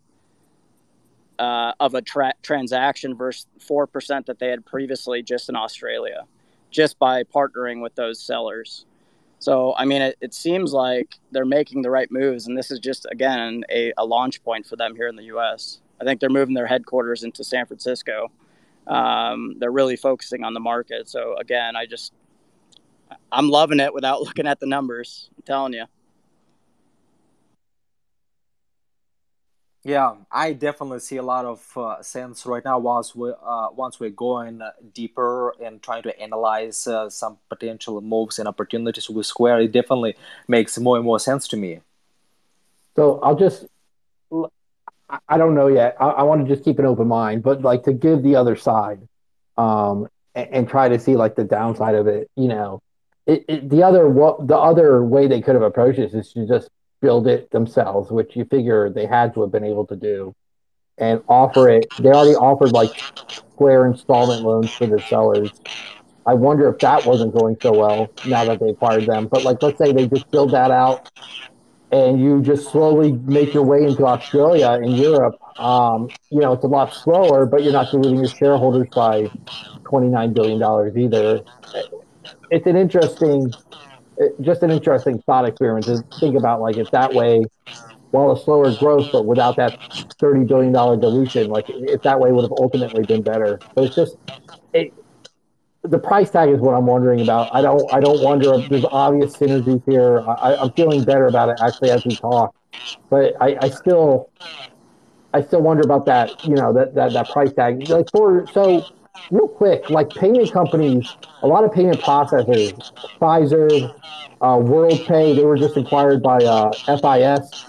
[1.39, 6.25] uh, of a tra- transaction versus 4% that they had previously just in Australia,
[6.71, 8.87] just by partnering with those sellers.
[9.43, 12.79] So, I mean, it, it seems like they're making the right moves, and this is
[12.79, 15.81] just, again, a, a launch point for them here in the U.S.
[16.01, 18.31] I think they're moving their headquarters into San Francisco.
[18.87, 21.09] Um, they're really focusing on the market.
[21.09, 22.13] So, again, I just,
[23.33, 25.29] I'm loving it without looking at the numbers.
[25.37, 25.87] I'm telling you.
[29.85, 32.79] Yeah, I definitely see a lot of uh, sense right now.
[32.79, 34.63] Once we uh, once we're going
[34.95, 40.15] deeper and trying to analyze uh, some potential moves and opportunities with Square, it definitely
[40.47, 41.81] makes more and more sense to me.
[42.95, 43.67] So I'll just,
[45.29, 45.97] I don't know yet.
[45.99, 48.55] I, I want to just keep an open mind, but like to give the other
[48.55, 49.01] side,
[49.59, 52.31] um, and, and try to see like the downside of it.
[52.37, 52.83] You know,
[53.27, 56.47] it, it, the other what the other way they could have approached this is to
[56.47, 56.71] just
[57.03, 60.35] build it themselves, which you figure they had to have been able to do,
[60.97, 61.87] and offer it.
[61.99, 62.93] They already offered like
[63.51, 65.51] Square installment loans for their sellers.
[66.25, 69.27] I wonder if that wasn't going so well now that they acquired them.
[69.27, 71.11] But like, let's say they just build that out,
[71.91, 75.37] and you just slowly make your way into Australia and Europe.
[75.59, 79.29] Um, you know, it's a lot slower, but you're not diluting your shareholders by
[79.85, 81.43] twenty nine billion dollars either.
[82.51, 83.53] It's an interesting
[84.41, 87.45] just an interesting thought experiment to think about like if that way
[88.11, 89.79] while a slower growth but without that
[90.19, 93.59] 30 billion dollar dilution like if that way would have ultimately been better.
[93.75, 94.17] But it's just
[94.73, 94.93] it,
[95.83, 97.55] the price tag is what i'm wondering about.
[97.55, 100.21] I don't i don't wonder if there's obvious synergies here.
[100.29, 102.55] I, i'm feeling better about it actually as we talk.
[103.11, 104.31] But i, I still
[105.35, 107.89] i still wonder about that you know that that, that price tag.
[107.89, 108.85] Like for so
[109.31, 113.95] real quick, like payment companies, a lot of payment processors, Fiserv,
[114.41, 117.65] uh, WorldPay, they were just acquired by uh, FIS,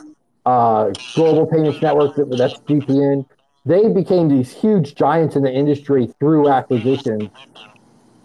[0.46, 3.26] uh, Global Payments Network, that's GPN.
[3.66, 7.32] They became these huge giants in the industry through acquisition.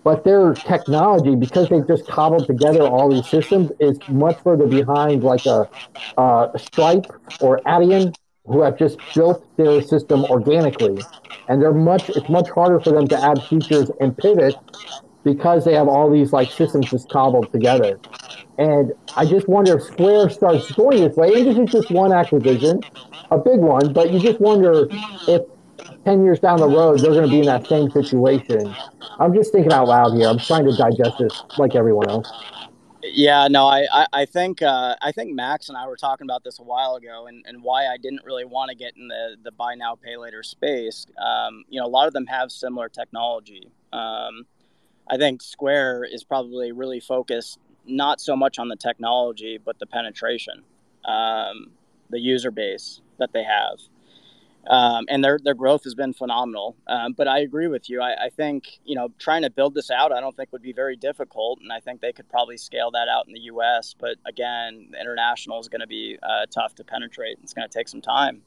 [0.03, 5.23] But their technology, because they've just cobbled together all these systems, is much further behind
[5.23, 5.69] like a,
[6.17, 7.07] uh, Stripe
[7.41, 8.15] or Adyen,
[8.49, 11.03] who have just built their system organically.
[11.49, 14.55] And they're much it's much harder for them to add features and pivot
[15.25, 17.99] because they have all these like systems just cobbled together.
[18.59, 21.33] And i just wonder if square starts going this way.
[21.35, 22.81] And this is just one acquisition
[23.31, 24.89] a big one but you just wonder
[25.29, 25.43] if
[26.05, 28.75] 10 years down the road they're going to be in that same situation.
[29.19, 30.29] I'm just thinking out loud here.
[30.29, 32.31] I'm trying to digest this like everyone else
[33.13, 36.45] Yeah, no, I, I, I think uh, I think Max and I were talking about
[36.45, 39.37] this a while ago, and, and why I didn't really want to get in the,
[39.43, 41.07] the buy now pay later space.
[41.19, 43.71] Um, you know, a lot of them have similar technology.
[43.93, 44.47] Um,
[45.09, 49.87] I think Square is probably really focused not so much on the technology, but the
[49.87, 50.63] penetration,
[51.05, 51.71] um,
[52.11, 53.79] the user base that they have
[54.69, 56.77] um, and their their growth has been phenomenal.
[56.87, 58.03] Um, but I agree with you.
[58.03, 60.75] I, I, think you know trying to build this out, I don't think would be
[60.75, 63.95] very difficult, and I think they could probably scale that out in the U.S.
[63.99, 67.39] But again, international is going to be uh, tough to penetrate.
[67.43, 68.43] It's going to take some time.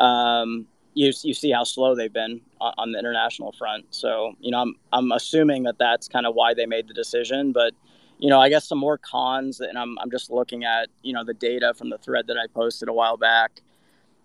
[0.00, 3.86] Um, you, you see how slow they've been on, on, the international front.
[3.90, 7.52] So you know I'm I'm assuming that that's kind of why they made the decision,
[7.52, 7.72] but.
[8.16, 11.24] You know, I guess some more cons, and I'm, I'm just looking at you know
[11.24, 13.60] the data from the thread that I posted a while back.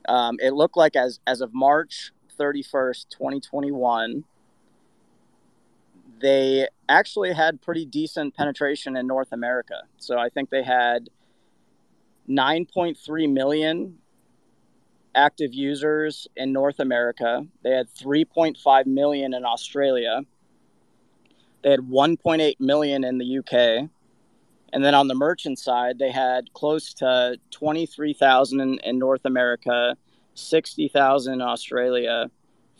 [0.07, 4.23] Um, it looked like as as of March 31st, 2021,
[6.19, 9.83] they actually had pretty decent penetration in North America.
[9.97, 11.09] So I think they had
[12.29, 13.97] 9.3 million
[15.15, 17.45] active users in North America.
[17.63, 20.21] They had 3.5 million in Australia.
[21.63, 23.89] They had 1.8 million in the UK.
[24.73, 29.95] And then on the merchant side, they had close to 23,000 in, North America,
[30.33, 32.29] 60,000 in Australia,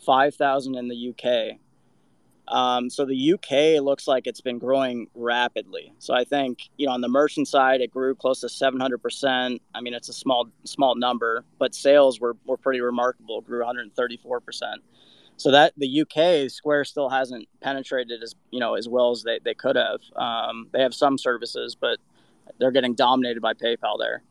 [0.04, 1.58] 5,000 in the UK.
[2.48, 5.92] Um, so the UK looks like it's been growing rapidly.
[5.98, 9.60] So I think you know on the merchant side it grew close to 700%.
[9.72, 14.40] I mean it's a small small number, but sales were, were pretty remarkable, grew 134%
[15.40, 19.38] so that the UK Square still hasn't penetrated as you know as well as they,
[19.42, 20.00] they could have.
[20.14, 21.98] Um, they have some services, but
[22.58, 24.22] they're getting dominated by PayPal there.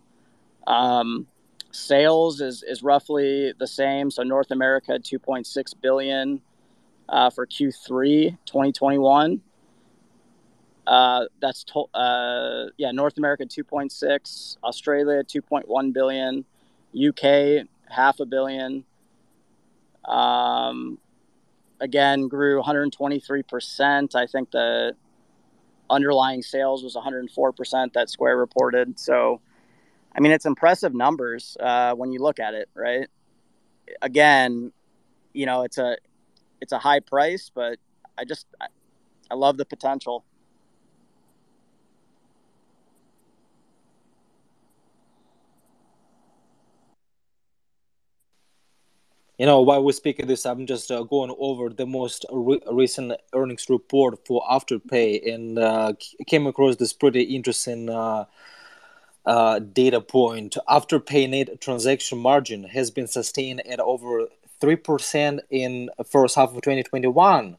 [0.67, 1.26] Um,
[1.72, 4.12] sales is is roughly the same.
[4.12, 6.41] So North America 2.6 billion
[7.10, 9.41] uh, for Q3 2021.
[10.86, 16.45] Uh, that's to, uh, yeah, North America 2.6, Australia 2.1 billion,
[16.95, 18.84] UK half a billion,
[20.10, 20.98] um,
[21.80, 24.15] again, grew 123%.
[24.15, 24.95] I think the
[25.89, 29.00] underlying sales was 104% that Square reported.
[29.00, 29.41] So,
[30.15, 33.08] I mean, it's impressive numbers uh, when you look at it, right?
[34.02, 34.72] Again,
[35.34, 35.98] you know, it's a
[36.62, 37.80] it's a high price, but
[38.17, 38.67] I just I,
[39.32, 40.26] I love the potential.
[49.39, 53.13] You know while we're speaking this i'm just uh, going over the most re- recent
[53.34, 55.93] earnings report for afterpay and uh,
[56.28, 58.25] came across this pretty interesting uh,
[59.25, 60.58] uh data point.
[60.67, 64.28] Afterpay net transaction margin has been sustained at over
[64.62, 67.58] 3% in first half of 2021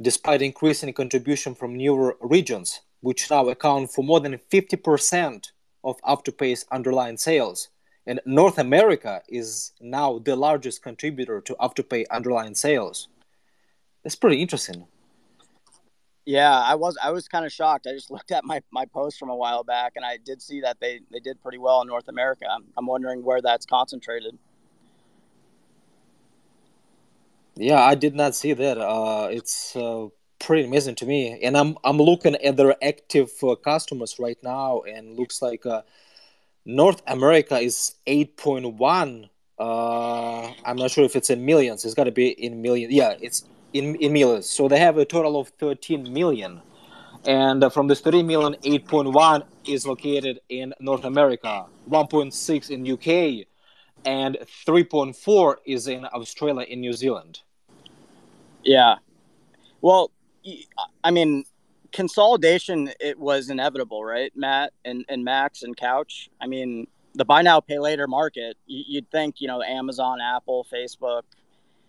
[0.00, 5.50] despite increasing contribution from newer regions which now account for more than 50%
[5.82, 7.68] of afterpay's underlying sales
[8.08, 13.06] and North America is now the largest contributor to Afterpay underlying sales.
[14.02, 14.86] That's pretty interesting.
[16.24, 17.86] Yeah, I was I was kind of shocked.
[17.86, 20.62] I just looked at my, my post from a while back, and I did see
[20.62, 22.46] that they, they did pretty well in North America.
[22.50, 24.38] I'm, I'm wondering where that's concentrated.
[27.56, 28.78] Yeah, I did not see that.
[28.78, 33.54] Uh, it's uh, pretty amazing to me, and I'm I'm looking at their active uh,
[33.56, 35.82] customers right now, and looks like uh,
[36.68, 39.30] North America is 8.1.
[39.58, 41.82] Uh, I'm not sure if it's in millions.
[41.86, 42.92] It's got to be in millions.
[42.92, 44.50] Yeah, it's in, in millions.
[44.50, 46.60] So they have a total of 13 million.
[47.24, 53.46] And uh, from this 13 million, 8.1 is located in North America, 1.6 in UK,
[54.04, 57.40] and 3.4 is in Australia and New Zealand.
[58.62, 58.96] Yeah.
[59.80, 60.10] Well,
[61.02, 61.44] I mean,
[61.92, 66.28] consolidation it was inevitable, right, Matt and, and Max and Couch.
[66.40, 68.56] I mean, the buy now pay later market.
[68.66, 71.22] You'd think you know Amazon, Apple, Facebook.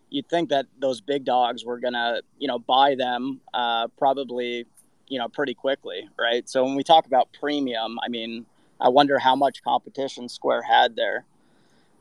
[0.09, 4.65] You'd think that those big dogs were gonna you know buy them uh, probably
[5.07, 6.47] you know pretty quickly, right?
[6.49, 8.45] So when we talk about premium, I mean,
[8.79, 11.25] I wonder how much competition Square had there.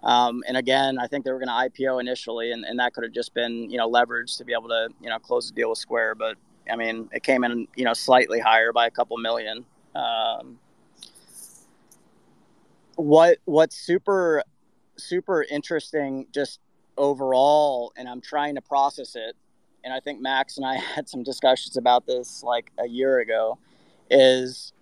[0.02, 3.02] Um, and again, I think they were going to IPO initially, and, and that could
[3.02, 5.70] have just been you know leverage to be able to you know close the deal
[5.70, 6.14] with Square.
[6.14, 6.36] But
[6.70, 9.64] I mean, it came in, you know, slightly higher by a couple million.
[9.94, 10.58] Um,
[12.96, 14.42] what what's super
[14.96, 16.60] super interesting just
[16.96, 19.36] overall, and I'm trying to process it,
[19.84, 23.58] and I think Max and I had some discussions about this like a year ago,
[24.10, 24.72] is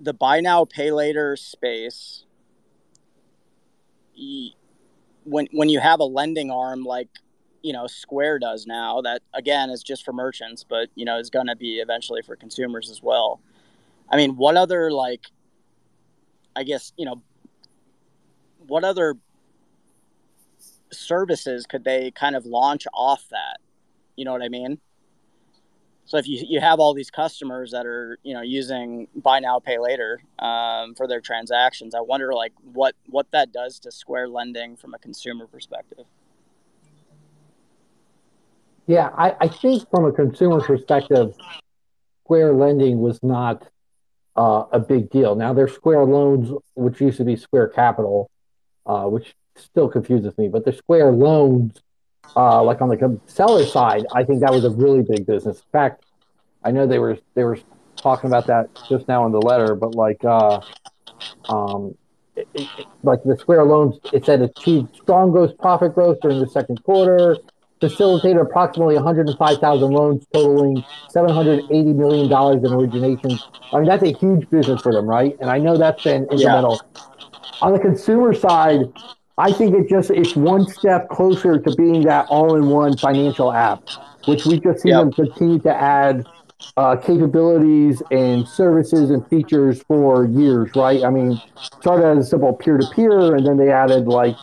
[0.00, 2.24] the buy now pay later space.
[5.24, 7.08] When when you have a lending arm like
[7.62, 9.00] you know Square does now.
[9.00, 12.36] That again is just for merchants, but you know is going to be eventually for
[12.36, 13.40] consumers as well.
[14.08, 15.26] I mean, what other like,
[16.54, 17.22] I guess you know,
[18.66, 19.16] what other
[20.92, 23.58] services could they kind of launch off that?
[24.16, 24.78] You know what I mean?
[26.04, 29.60] So if you, you have all these customers that are you know using buy now
[29.60, 34.28] pay later um, for their transactions, I wonder like what what that does to Square
[34.28, 36.04] lending from a consumer perspective.
[38.86, 41.34] Yeah, I, I think from a consumer perspective,
[42.24, 43.66] Square lending was not
[44.36, 45.34] uh, a big deal.
[45.34, 48.30] Now there's Square loans, which used to be Square Capital,
[48.86, 51.80] uh, which still confuses me, but the Square loans
[52.36, 55.58] uh, like on the seller side, I think that was a really big business.
[55.58, 56.04] In fact,
[56.64, 57.58] I know they were they were
[57.96, 60.60] talking about that just now in the letter, but like uh,
[61.48, 61.96] um,
[62.36, 62.68] it, it,
[63.02, 67.36] like the Square loans, it said achieved strong gross profit growth during the second quarter,
[67.82, 73.42] facilitated approximately 105,000 loans totaling 780 million dollars in originations.
[73.72, 75.36] I mean, that's a huge business for them, right?
[75.40, 76.80] And I know that's been instrumental.
[76.94, 77.02] Yeah.
[77.62, 78.82] On the consumer side,
[79.36, 83.82] I think it just it's one step closer to being that all-in-one financial app,
[84.26, 85.00] which we just see yep.
[85.00, 86.24] them continue to add
[86.76, 91.02] uh, capabilities and services and features for years, right?
[91.02, 91.42] I mean,
[91.80, 94.36] started as a simple peer-to-peer, and then they added like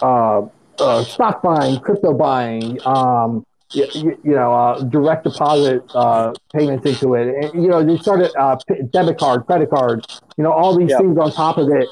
[0.00, 0.42] uh,
[0.80, 7.14] uh, stock buying, crypto buying, um, you, you, know, uh, direct deposit uh, payments into
[7.14, 7.34] it.
[7.44, 8.56] And, you know, they started uh,
[8.90, 11.00] debit card, credit card, you know, all these yep.
[11.00, 11.86] things on top of it.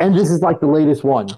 [0.00, 1.28] And this is like the latest one.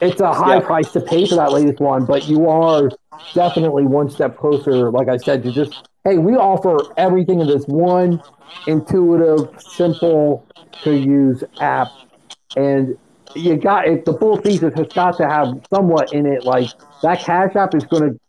[0.00, 0.64] It's a high yep.
[0.64, 2.90] price to pay for that latest one, but you are
[3.34, 7.64] definitely one step closer, like I said, to just, hey, we offer everything in this
[7.66, 8.22] one
[8.66, 10.46] intuitive, simple
[10.82, 11.88] to use app.
[12.56, 12.96] And
[13.34, 14.04] you got it.
[14.04, 16.44] The full thesis has got to have somewhat in it.
[16.44, 16.70] Like
[17.02, 18.20] that Cash App is going to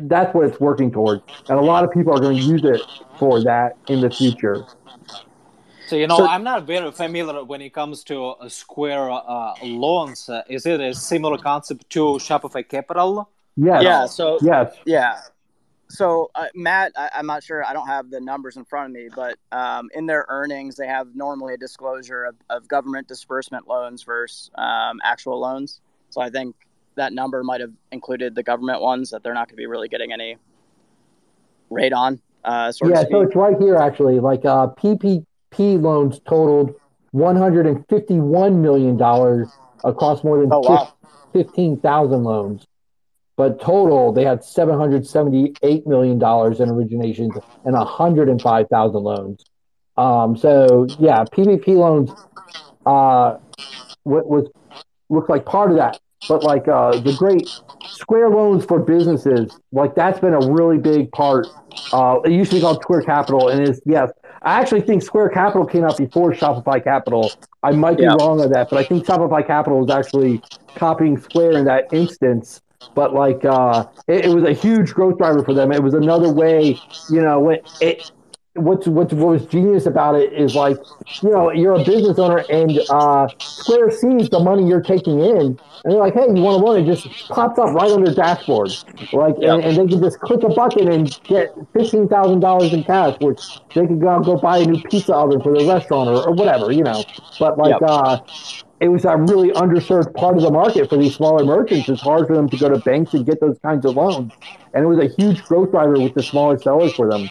[0.00, 2.82] that's what it's working towards, and a lot of people are going to use it
[3.18, 4.64] for that in the future.
[5.86, 10.28] So you know, so, I'm not very familiar when it comes to Square uh, loans.
[10.28, 13.28] Uh, is it a similar concept to Shopify Capital?
[13.56, 14.06] yeah Yeah.
[14.06, 14.74] So yes.
[14.84, 15.20] Yeah.
[15.94, 17.64] So uh, Matt, I, am not sure.
[17.64, 20.88] I don't have the numbers in front of me, but um, in their earnings, they
[20.88, 25.80] have normally a disclosure of, of government disbursement loans versus um, actual loans.
[26.10, 26.56] So I think
[26.96, 29.88] that number might have included the government ones that they're not going to be really
[29.88, 30.36] getting any
[31.70, 32.20] rate on.
[32.44, 34.18] Uh, yeah, so it's right here actually.
[34.18, 36.74] Like uh, PPP loans totaled
[37.12, 39.48] 151 million dollars
[39.84, 40.92] across more than oh, wow.
[41.32, 42.66] 15,000 loans.
[43.36, 49.44] But total, they had 778 million dollars in originations and 105,000 loans.
[49.96, 52.10] Um, so yeah, PPP loans
[52.86, 53.38] uh,
[54.04, 54.48] was
[55.08, 57.48] looked like part of that but like uh, the great
[57.86, 61.46] Square loans for businesses, like that's been a really big part.
[61.92, 64.10] Uh, it used to be called Square Capital, and is yes,
[64.42, 67.30] I actually think Square Capital came out before Shopify Capital.
[67.62, 68.16] I might be yeah.
[68.18, 70.42] wrong on that, but I think Shopify Capital is actually
[70.74, 72.60] copying Square in that instance.
[72.94, 75.72] But like, uh, it, it was a huge growth driver for them.
[75.72, 76.78] It was another way,
[77.10, 78.10] you know, when it
[78.54, 80.76] what's what's what was genius about it is like
[81.22, 85.36] you know you're a business owner and uh, Square sees the money you're taking in
[85.36, 88.14] and they're like hey you want to loan it just pops up right on their
[88.14, 88.70] dashboard
[89.12, 89.54] like yep.
[89.54, 93.16] and, and, they can just click a button and get fifteen thousand dollars in cash
[93.20, 93.40] which
[93.74, 96.70] they can go go buy a new pizza oven for their restaurant or, or whatever
[96.70, 97.02] you know
[97.40, 97.82] but like yep.
[97.82, 98.18] uh,
[98.80, 101.88] it was a really underserved part of the market for these smaller merchants.
[101.88, 104.32] It's hard for them to go to banks and get those kinds of loans.
[104.72, 107.28] And it was a huge growth driver with the smaller sellers for them.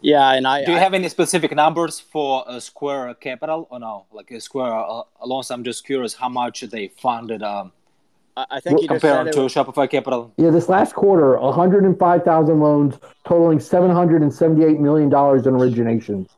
[0.00, 3.80] Yeah, and I do you I, have any specific numbers for a Square Capital or
[3.80, 4.06] no?
[4.12, 7.42] Like a Square uh, loans, I'm just curious how much they funded.
[7.42, 7.72] Um,
[8.36, 9.54] I think compared to was...
[9.54, 10.32] Shopify Capital.
[10.36, 16.28] Yeah, this last quarter, 105,000 loans totaling 778 million dollars in originations.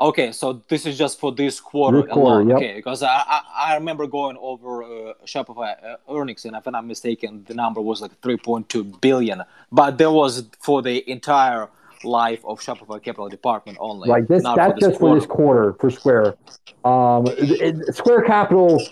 [0.00, 2.48] Okay, so this is just for this quarter, this quarter alone.
[2.48, 2.56] Yep.
[2.56, 6.72] Okay, because I, I, I remember going over uh, Shopify uh, earnings, and if I'm
[6.72, 11.68] not mistaken, the number was like 3.2 billion, but that was for the entire
[12.02, 14.08] life of Shopify Capital Department only.
[14.08, 14.26] Right.
[14.26, 14.98] This that's for just quarter.
[14.98, 16.34] for this quarter for Square.
[16.82, 18.82] Um, it, Square Capital,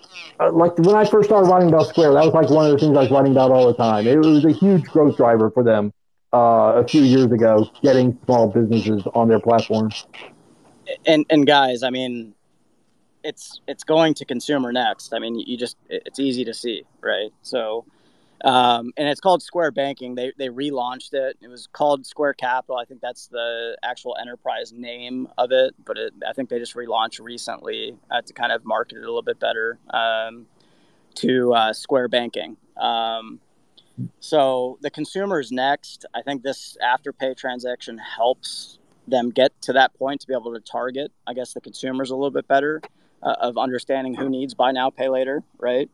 [0.40, 2.78] uh, like when I first started writing about Square, that was like one of the
[2.78, 4.06] things I was writing about all the time.
[4.06, 5.94] It was a huge growth driver for them
[6.34, 9.90] uh, a few years ago, getting small businesses on their platform.
[11.06, 12.34] And and guys, I mean,
[13.24, 15.14] it's it's going to consumer next.
[15.14, 17.32] I mean, you just it's easy to see, right?
[17.42, 17.84] So
[18.44, 20.14] um, and it's called Square Banking.
[20.14, 21.36] They they relaunched it.
[21.42, 22.76] It was called Square Capital.
[22.76, 26.74] I think that's the actual enterprise name of it, but it, I think they just
[26.74, 30.46] relaunched recently uh, to kind of market it a little bit better um,
[31.16, 32.56] to uh, Square Banking.
[32.76, 33.40] Um,
[34.20, 36.06] So the consumer is next.
[36.14, 38.77] I think this afterpay transaction helps
[39.10, 42.16] them get to that point to be able to target, I guess, the consumers a
[42.16, 42.80] little bit better
[43.22, 45.90] uh, of understanding who needs buy now, pay later, right?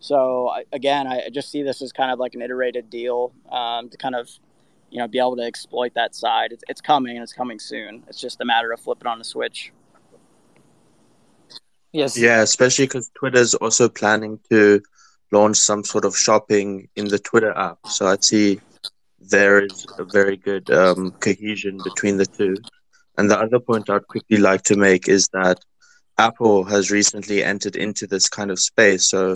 [0.00, 3.88] So I, again, I just see this as kind of like an iterated deal um,
[3.88, 4.28] to kind of,
[4.90, 6.52] you know, be able to exploit that side.
[6.52, 8.04] It's, it's coming and it's coming soon.
[8.08, 9.72] It's just a matter of flipping on a switch.
[11.92, 12.18] Yes.
[12.18, 14.82] Yeah, especially because Twitter's also planning to
[15.30, 17.78] launch some sort of shopping in the Twitter app.
[17.86, 18.60] So I'd see
[19.30, 22.56] there is a very good um, cohesion between the two.
[23.16, 25.58] And the other point I'd quickly like to make is that
[26.18, 29.08] Apple has recently entered into this kind of space.
[29.08, 29.34] So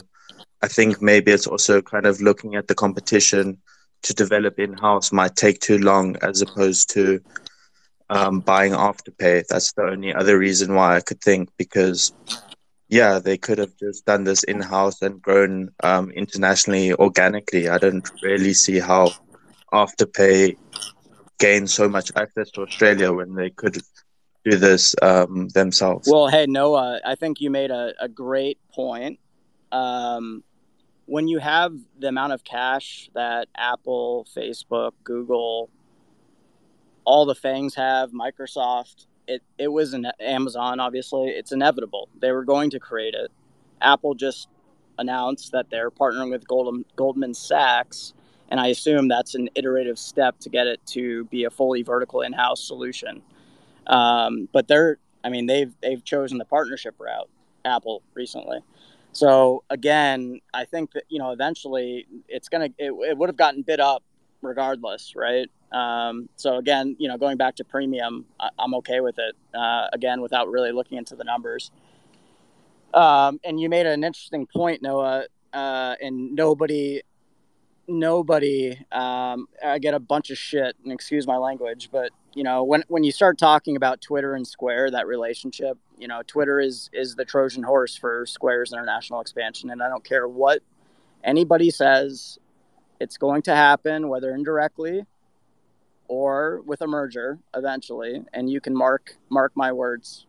[0.62, 3.59] I think maybe it's also kind of looking at the competition
[4.03, 7.20] to develop in house might take too long as opposed to
[8.11, 9.47] um, buying Afterpay.
[9.49, 12.12] That's the only other reason why I could think because
[12.89, 17.68] yeah, they could have just done this in house and grown um, internationally organically.
[17.68, 19.12] I don't really see how
[19.73, 20.57] Afterpay
[21.39, 23.79] gained so much access to Australia when they could
[24.45, 26.09] do this um, themselves.
[26.11, 29.19] Well, hey, Noah, I think you made a, a great point.
[29.71, 30.43] Um,
[31.07, 35.71] when you have the amount of cash that Apple, Facebook, Google,
[37.05, 41.29] all the FAANGs have, Microsoft, it, it was an Amazon, obviously.
[41.29, 42.09] It's inevitable.
[42.19, 43.31] They were going to create it.
[43.81, 44.49] Apple just
[44.99, 48.14] announced that they're partnering with Goldman, Goldman Sachs,
[48.49, 52.22] and I assume that's an iterative step to get it to be a fully vertical
[52.22, 53.22] in-house solution.
[53.86, 57.28] Um, but they're, I mean, they've they've chosen the partnership route.
[57.64, 58.59] Apple recently.
[59.12, 63.62] So again, I think that you know eventually it's gonna it, it would have gotten
[63.62, 64.03] bid up
[64.42, 65.51] regardless, right?
[65.72, 69.36] Um, so again, you know, going back to premium, I, am okay with it.
[69.55, 71.70] Uh, again, without really looking into the numbers.
[72.94, 75.24] Um, and you made an interesting point, Noah.
[75.53, 77.03] Uh, and nobody,
[77.89, 78.78] nobody.
[78.93, 82.84] Um, I get a bunch of shit, and excuse my language, but you know, when
[82.89, 87.16] when you start talking about Twitter and Square, that relationship, you know, Twitter is is
[87.16, 90.62] the Trojan horse for Square's international expansion, and I don't care what
[91.24, 92.39] anybody says.
[93.01, 95.07] It's going to happen, whether indirectly
[96.09, 100.26] or with a merger eventually, and you can mark mark my words.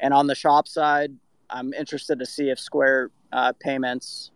[0.00, 1.12] And on the shop side,
[1.48, 4.31] I'm interested to see if Square uh, Payments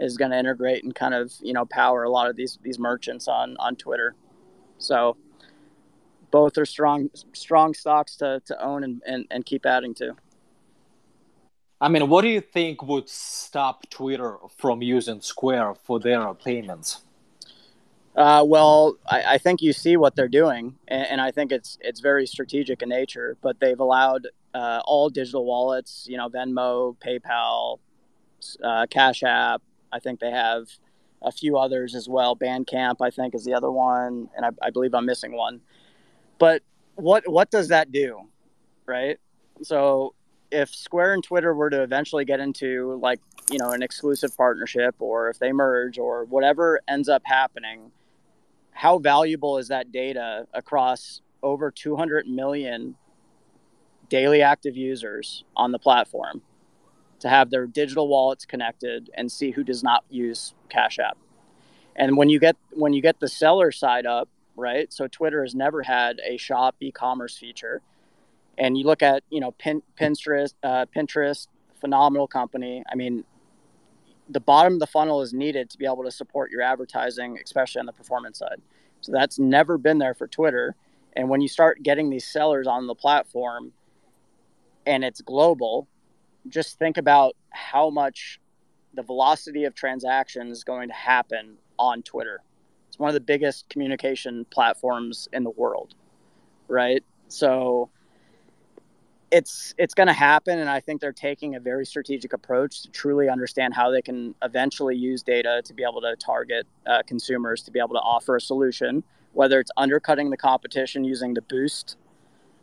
[0.00, 2.78] is going to integrate and kind of you know power a lot of these these
[2.78, 4.14] merchants on on Twitter.
[4.78, 5.16] So
[6.30, 10.14] both are strong strong stocks to, to own and, and, and keep adding to.
[11.80, 17.02] I mean, what do you think would stop Twitter from using Square for their payments?
[18.16, 21.78] Uh, well, I, I, think you see what they're doing, and, and, I think it's
[21.80, 23.36] it's very strategic in nature.
[23.40, 27.78] But they've allowed uh, all digital wallets, you know, Venmo, PayPal,
[28.64, 29.62] uh, Cash App.
[29.92, 30.68] I think they have
[31.22, 32.36] a few others as well.
[32.36, 35.60] Bandcamp, I think, is the other one, and I, I believe I'm missing one.
[36.38, 36.62] But
[36.94, 38.20] what what does that do,
[38.86, 39.18] right?
[39.62, 40.14] So
[40.50, 43.20] if Square and Twitter were to eventually get into like
[43.50, 47.90] you know an exclusive partnership, or if they merge, or whatever ends up happening
[48.78, 52.94] how valuable is that data across over 200 million
[54.08, 56.40] daily active users on the platform
[57.20, 61.18] to have their digital wallets connected and see who does not use Cash App.
[61.96, 64.92] And when you get when you get the seller side up, right?
[64.92, 67.80] So Twitter has never had a shop e-commerce feature.
[68.56, 71.46] And you look at, you know, Pin, Pinterest, uh, Pinterest,
[71.80, 72.82] phenomenal company.
[72.90, 73.24] I mean,
[74.28, 77.80] the bottom of the funnel is needed to be able to support your advertising, especially
[77.80, 78.60] on the performance side.
[79.00, 80.74] So that's never been there for Twitter.
[81.14, 83.72] And when you start getting these sellers on the platform
[84.86, 85.86] and it's global,
[86.48, 88.40] just think about how much
[88.94, 92.40] the velocity of transactions is going to happen on Twitter.
[92.88, 95.94] It's one of the biggest communication platforms in the world,
[96.68, 97.04] right?
[97.28, 97.90] So
[99.30, 102.90] it's it's going to happen and i think they're taking a very strategic approach to
[102.90, 107.62] truly understand how they can eventually use data to be able to target uh, consumers
[107.62, 109.02] to be able to offer a solution
[109.34, 111.96] whether it's undercutting the competition using the boost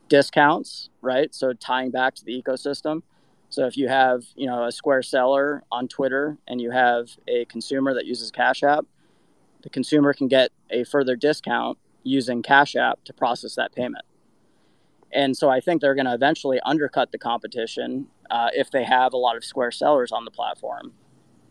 [0.09, 3.01] discounts right so tying back to the ecosystem
[3.55, 7.45] so if you have you know a square seller on twitter and you have a
[7.45, 8.85] consumer that uses cash app
[9.63, 14.05] the consumer can get a further discount using cash app to process that payment
[15.15, 19.13] and so I think they're going to eventually undercut the competition uh, if they have
[19.13, 20.91] a lot of Square sellers on the platform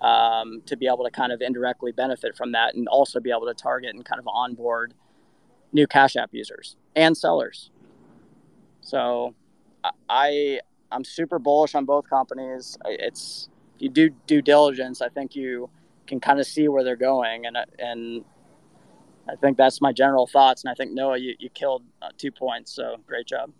[0.03, 3.47] um, to be able to kind of indirectly benefit from that and also be able
[3.47, 4.93] to target and kind of onboard
[5.73, 7.71] new Cash App users and sellers.
[8.83, 9.35] So
[10.11, 10.61] I
[10.95, 12.79] I'm super bullish on both companies.
[12.85, 15.69] It's if you do due diligence, I think you
[16.07, 18.25] can kind of see where they're going, and and
[19.29, 20.63] I think that's my general thoughts.
[20.63, 23.51] And I think Noah, you you killed uh, two points, so great job.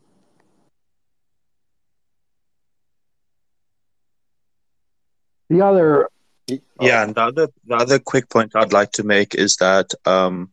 [5.51, 6.09] The other
[6.81, 10.51] Yeah, and the other the other quick point I'd like to make is that um,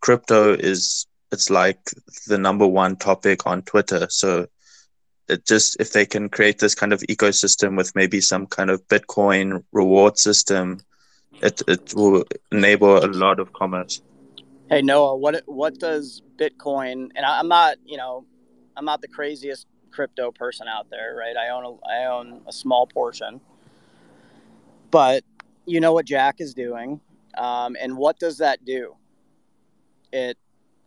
[0.00, 1.80] crypto is it's like
[2.28, 4.06] the number one topic on Twitter.
[4.10, 4.46] So
[5.30, 8.86] it just if they can create this kind of ecosystem with maybe some kind of
[8.88, 10.80] Bitcoin reward system,
[11.42, 14.02] it it will enable a lot of commerce.
[14.68, 17.10] Hey Noah, what what does Bitcoin?
[17.14, 18.24] And I, I'm not, you know,
[18.76, 21.36] I'm not the craziest crypto person out there, right?
[21.36, 23.40] I own a, I own a small portion,
[24.90, 25.24] but
[25.66, 27.00] you know what Jack is doing,
[27.36, 28.94] um, and what does that do?
[30.12, 30.36] It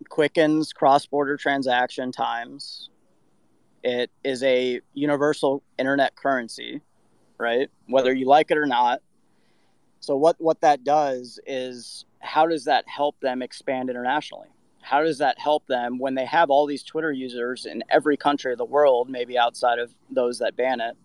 [0.09, 2.89] quickens cross-border transaction times.
[3.83, 6.81] It is a universal internet currency,
[7.37, 7.69] right?
[7.87, 9.01] Whether you like it or not.
[9.99, 14.47] So what what that does is how does that help them expand internationally?
[14.81, 18.51] How does that help them when they have all these Twitter users in every country
[18.51, 20.95] of the world, maybe outside of those that ban it?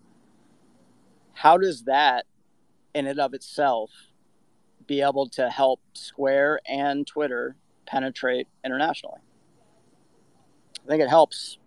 [1.33, 2.27] How does that
[2.95, 3.91] in and of itself
[4.87, 7.55] be able to help Square and Twitter
[7.87, 9.21] penetrate internationally?
[10.85, 11.59] I think it helps.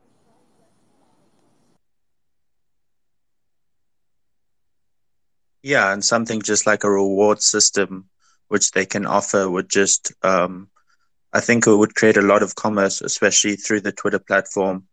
[5.63, 8.09] Yeah, and something just like a reward system
[8.47, 10.69] which they can offer would just um,
[11.33, 14.87] I think it would create a lot of commerce, especially through the Twitter platform.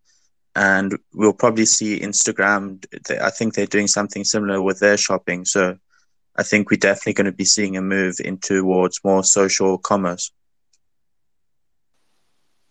[0.55, 2.85] And we'll probably see Instagram.
[3.21, 5.45] I think they're doing something similar with their shopping.
[5.45, 5.79] So
[6.37, 10.31] I think we're definitely going to be seeing a move in towards more social commerce.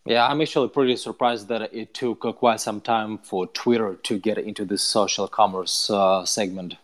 [0.06, 4.38] Yeah, I'm actually pretty surprised that it took quite some time for Twitter to get
[4.38, 6.78] into this social commerce uh, segment.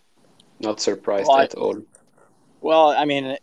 [0.63, 1.81] Not surprised Well, I- at all.
[2.61, 3.37] Well, I mean,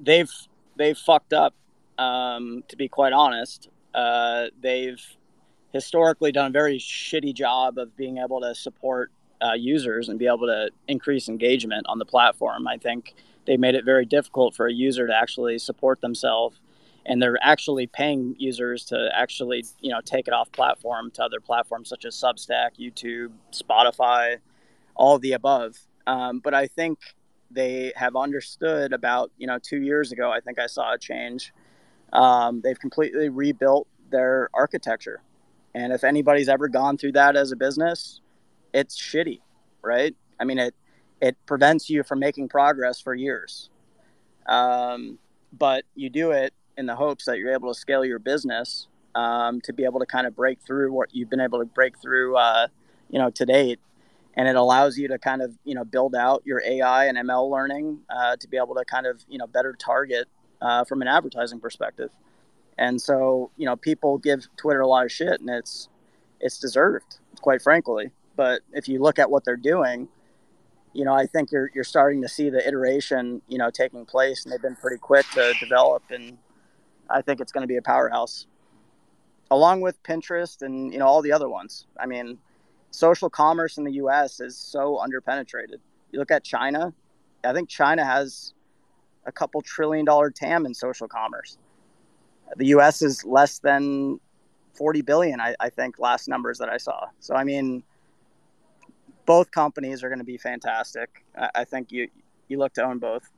[0.00, 0.30] they've
[0.76, 1.54] they've fucked up.
[1.96, 5.00] Um, to be quite honest, uh, they've
[5.72, 10.26] historically done a very shitty job of being able to support uh, users and be
[10.26, 12.66] able to increase engagement on the platform.
[12.66, 13.14] I think
[13.46, 16.58] they made it very difficult for a user to actually support themselves,
[17.06, 21.38] and they're actually paying users to actually you know take it off platform to other
[21.38, 24.38] platforms such as Substack, YouTube, Spotify,
[24.96, 25.78] all the above.
[26.06, 26.98] Um, but I think
[27.50, 30.30] they have understood about you know two years ago.
[30.30, 31.52] I think I saw a change.
[32.12, 35.22] Um, they've completely rebuilt their architecture,
[35.74, 38.20] and if anybody's ever gone through that as a business,
[38.72, 39.40] it's shitty,
[39.82, 40.14] right?
[40.38, 40.74] I mean it
[41.20, 43.70] it prevents you from making progress for years.
[44.46, 45.18] Um,
[45.52, 49.60] but you do it in the hopes that you're able to scale your business um,
[49.62, 52.36] to be able to kind of break through what you've been able to break through,
[52.36, 52.66] uh,
[53.10, 53.80] you know, to date
[54.36, 57.50] and it allows you to kind of you know build out your AI and ML
[57.50, 60.28] learning uh, to be able to kind of you know better target
[60.60, 62.10] uh, from an advertising perspective.
[62.76, 65.88] And so you know people give Twitter a lot of shit, and it's
[66.40, 68.10] it's deserved, quite frankly.
[68.36, 70.08] But if you look at what they're doing,
[70.92, 74.44] you know I think you're you're starting to see the iteration you know taking place,
[74.44, 76.38] and they've been pretty quick to develop, and
[77.08, 78.46] I think it's going to be a powerhouse,
[79.52, 81.86] along with Pinterest and you know all the other ones.
[82.00, 82.38] I mean
[82.94, 85.78] social commerce in the US is so underpenetrated.
[86.12, 86.92] You look at China,
[87.42, 88.54] I think China has
[89.26, 91.58] a couple trillion dollar TAM in social commerce.
[92.56, 94.20] The US is less than
[94.74, 97.06] 40 billion, I, I think, last numbers that I saw.
[97.18, 97.82] So, I mean,
[99.26, 101.24] both companies are going to be fantastic.
[101.36, 102.08] I, I think you,
[102.48, 103.28] you look to own both.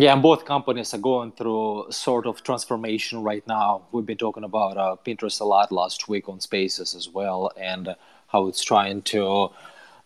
[0.00, 3.82] Yeah, and both companies are going through sort of transformation right now.
[3.92, 7.94] We've been talking about uh, Pinterest a lot last week on Spaces as well, and
[8.28, 9.50] how it's trying to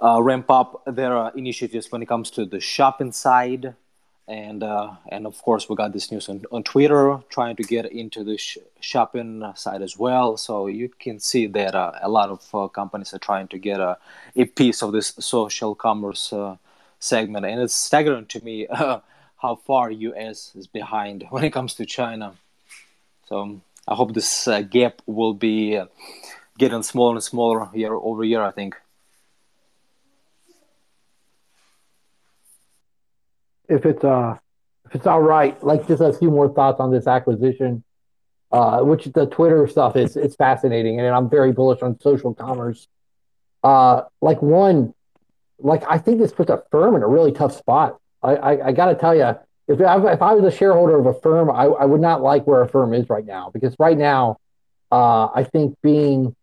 [0.03, 3.77] uh, ramp up their uh, initiatives when it comes to the shopping side,
[4.27, 7.87] and uh, and of course we got this news on, on Twitter trying to get
[7.93, 10.37] into the sh- shopping side as well.
[10.37, 13.79] So you can see that uh, a lot of uh, companies are trying to get
[13.79, 13.97] a,
[14.57, 16.57] piece of this social commerce uh,
[16.99, 18.67] segment, and it's staggering to me.
[19.45, 22.35] how far US is behind when it comes to China.
[23.29, 25.87] So I hope this uh, gap will be uh,
[26.59, 28.43] getting smaller and smaller year over year.
[28.43, 28.75] I think.
[33.69, 34.37] if it's uh
[34.87, 37.83] if it's all right, like just a few more thoughts on this acquisition,
[38.53, 42.87] uh, which the Twitter stuff is it's fascinating, and I'm very bullish on social commerce.
[43.63, 44.93] Uh, like one,
[45.59, 47.99] like I think this puts Affirm in a really tough spot.
[48.25, 49.35] I I, I got to tell you,
[49.69, 52.63] if I, if I was a shareholder of Affirm, I, I would not like where
[52.63, 54.39] Affirm is right now because right now,
[54.91, 56.35] uh, I think being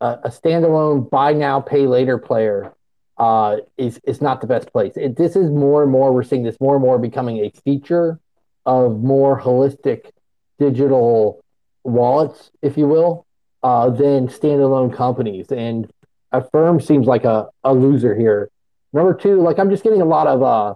[0.00, 2.72] a, a standalone buy now pay later player
[3.18, 4.92] uh, is is not the best place.
[4.96, 8.18] It, this is more and more we're seeing this more and more becoming a feature
[8.66, 10.10] of more holistic
[10.58, 11.42] digital
[11.84, 13.26] wallets, if you will,
[13.62, 15.52] uh, than standalone companies.
[15.52, 15.90] And
[16.32, 18.50] Affirm seems like a, a loser here.
[18.92, 20.74] Number two, like I'm just getting a lot of uh,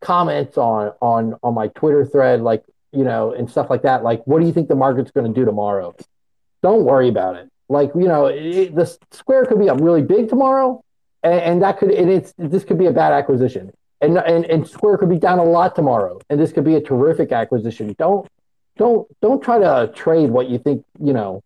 [0.00, 4.02] comments on on on my Twitter thread, like you know, and stuff like that.
[4.02, 5.94] Like, what do you think the market's going to do tomorrow?
[6.62, 7.50] Don't worry about it.
[7.68, 10.82] Like, you know, it, the Square could be up really big tomorrow,
[11.22, 14.66] and, and that could and it's this could be a bad acquisition, and, and and
[14.66, 17.94] Square could be down a lot tomorrow, and this could be a terrific acquisition.
[17.98, 18.26] Don't
[18.78, 21.42] don't don't try to trade what you think you know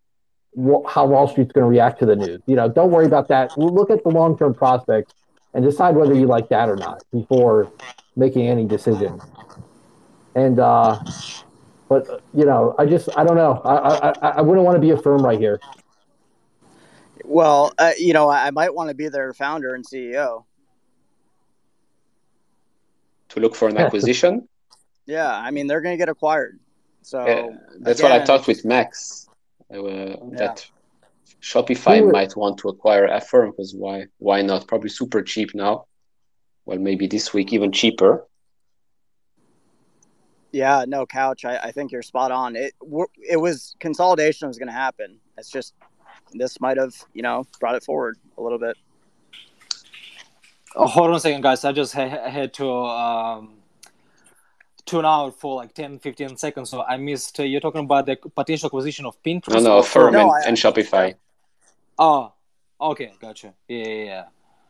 [0.87, 2.39] how Wall Street's going to react to the news.
[2.45, 3.57] You know, don't worry about that.
[3.57, 5.13] Look at the long term prospects
[5.53, 7.71] and decide whether you like that or not before
[8.15, 9.19] making any decision.
[10.35, 10.99] And uh,
[11.89, 13.61] but you know, I just I don't know.
[13.63, 15.59] I I I wouldn't want to be Affirm right here.
[17.23, 20.45] Well, uh, you know, I might want to be their founder and CEO.
[23.29, 24.47] To look for an acquisition.
[25.05, 26.59] Yeah, I mean they're going to get acquired.
[27.01, 27.49] So Yeah,
[27.79, 29.27] that's what I talked with Max.
[29.73, 30.65] Uh, That
[31.43, 34.05] Shopify Who- might want to acquire Affirm because why?
[34.17, 34.65] Why not?
[34.67, 35.85] Probably super cheap now.
[36.65, 38.25] Well, maybe this week even cheaper.
[40.53, 41.43] Yeah, no, couch.
[41.45, 42.55] I, I think you're spot on.
[42.55, 42.73] It
[43.29, 45.19] it was consolidation was going to happen.
[45.37, 45.73] It's just
[46.33, 48.77] this might have you know brought it forward a little bit.
[50.75, 51.65] Oh, hold on a second, guys.
[51.65, 53.55] I just ha- had to um,
[54.85, 56.69] tune out for like 10, 15 seconds.
[56.71, 57.39] So I missed.
[57.39, 59.53] Uh, you're talking about the potential acquisition of Pinterest.
[59.55, 61.15] No, no, or Affirm No, and, I- and Shopify.
[61.97, 62.33] Oh,
[62.81, 63.53] okay, gotcha.
[63.67, 64.23] Yeah, yeah, yeah.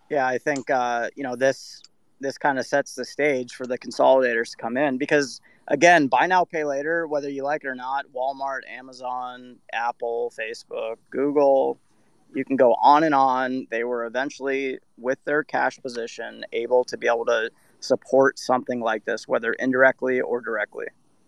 [0.09, 1.81] Yeah, I think uh, you know this
[2.19, 6.27] this kind of sets the stage for the consolidators to come in because again, buy
[6.27, 8.05] now pay later, whether you like it or not.
[8.15, 11.79] Walmart, Amazon, Apple, Facebook, Google,
[12.33, 13.67] you can go on and on.
[13.69, 17.49] They were eventually, with their cash position, able to be able to
[17.79, 20.87] support something like this, whether indirectly or directly,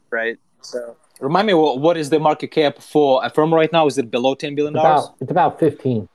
[0.10, 0.38] right?
[0.62, 3.88] So Remind me, wh- what is the market cap for Affirm right now?
[3.88, 5.06] Is it below ten billion dollars?
[5.06, 6.10] about it's about fifteen.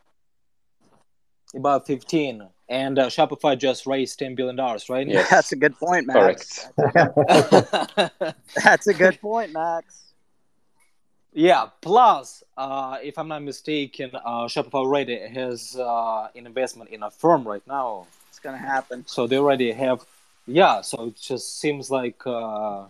[1.55, 2.49] About fifteen.
[2.69, 5.07] And uh, Shopify just raised ten billion dollars, right?
[5.07, 5.29] Yes.
[5.31, 6.69] that's a good point, Max.
[6.79, 7.97] Correct.
[8.65, 10.13] That's a good point, Max.
[11.33, 11.67] yeah.
[11.81, 17.47] Plus, uh, if I'm not mistaken, uh, Shopify already has uh, an investment in Affirm
[17.49, 18.07] right now.
[18.29, 19.05] It's gonna happen.
[19.07, 20.05] So they already have,
[20.47, 20.83] yeah.
[20.83, 22.85] So it just seems like uh,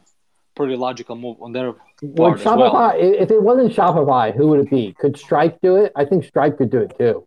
[0.61, 2.93] pretty logical move on their Would part as Shopify, well.
[2.99, 4.95] if it wasn't Shopify, who would it be?
[4.99, 5.91] Could Stripe do it?
[5.97, 7.27] I think Stripe could do it too.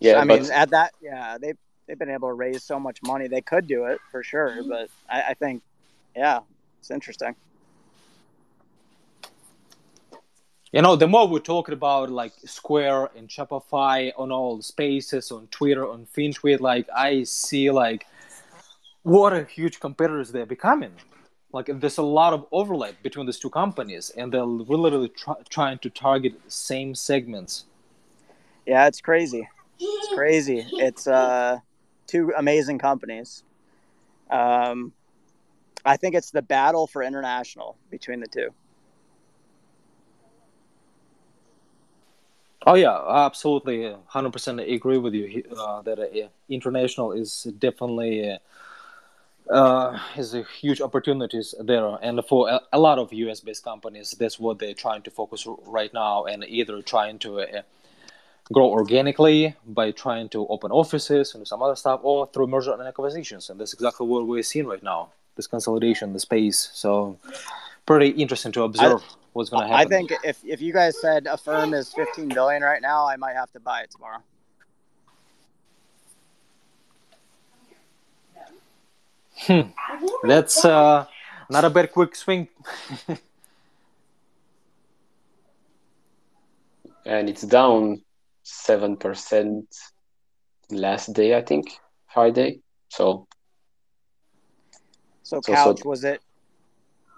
[0.00, 1.54] Yeah, I but mean, at that, yeah, they
[1.86, 3.26] they've been able to raise so much money.
[3.26, 5.62] They could do it for sure, but I, I think,
[6.14, 6.40] yeah,
[6.80, 7.34] it's interesting.
[10.72, 15.46] You know, the more we're talking about like Square and Shopify on all spaces, on
[15.46, 18.04] Twitter, on FinTweet, like I see like
[19.06, 20.90] what a huge competitors they're becoming.
[21.52, 25.78] Like there's a lot of overlap between these two companies, and they're literally try- trying
[25.78, 27.66] to target the same segments.
[28.66, 29.48] Yeah, it's crazy.
[29.78, 30.66] It's crazy.
[30.72, 31.60] It's uh,
[32.08, 33.44] two amazing companies.
[34.28, 34.92] Um,
[35.84, 38.52] I think it's the battle for international between the two.
[42.66, 48.36] Oh yeah, absolutely, hundred percent agree with you uh, that uh, international is definitely
[49.50, 53.40] uh, is a huge opportunities there, and for a, a lot of U.S.
[53.40, 57.62] based companies, that's what they're trying to focus right now, and either trying to uh,
[58.52, 62.82] grow organically by trying to open offices and some other stuff, or through merger and
[62.82, 65.10] acquisitions, and that's exactly what we're seeing right now.
[65.36, 66.70] This consolidation, the space.
[66.72, 67.18] So,
[67.84, 69.86] pretty interesting to observe what's going to happen.
[69.86, 73.34] I think if, if you guys said Affirm is 15 billion right now, I might
[73.34, 74.22] have to buy it tomorrow.
[80.22, 81.06] That's uh,
[81.50, 82.48] not a bad quick swing.
[87.04, 88.02] and it's down
[88.42, 89.66] seven percent
[90.70, 91.78] last day, I think,
[92.12, 92.60] Friday.
[92.88, 93.26] So
[95.22, 96.20] So So- couch so- was it?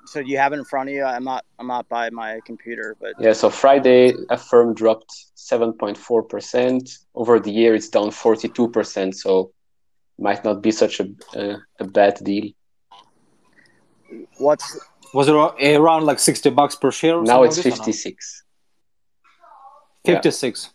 [0.07, 1.05] So you have it in front of you?
[1.05, 1.45] I'm not.
[1.59, 6.89] I'm not by my computer, but yeah, so Friday Affirm dropped seven point four percent.
[7.15, 9.17] Over the year, it's down forty two percent.
[9.17, 9.53] So
[10.19, 12.51] might not be such a a, a bad deal.
[14.39, 14.79] what's
[15.15, 17.23] Was it around like sixty bucks per share?
[17.23, 17.77] Now it's like this or no?
[17.77, 18.45] fifty six.
[20.05, 20.15] yeah.
[20.15, 20.73] Fifty-six.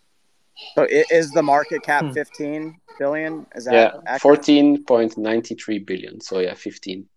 [0.76, 2.12] so is the market cap Hmm.
[2.12, 3.46] 15 billion?
[3.56, 6.22] Is that Yeah, fourteen point ninety three billion.
[6.22, 7.08] So yeah, fifteen.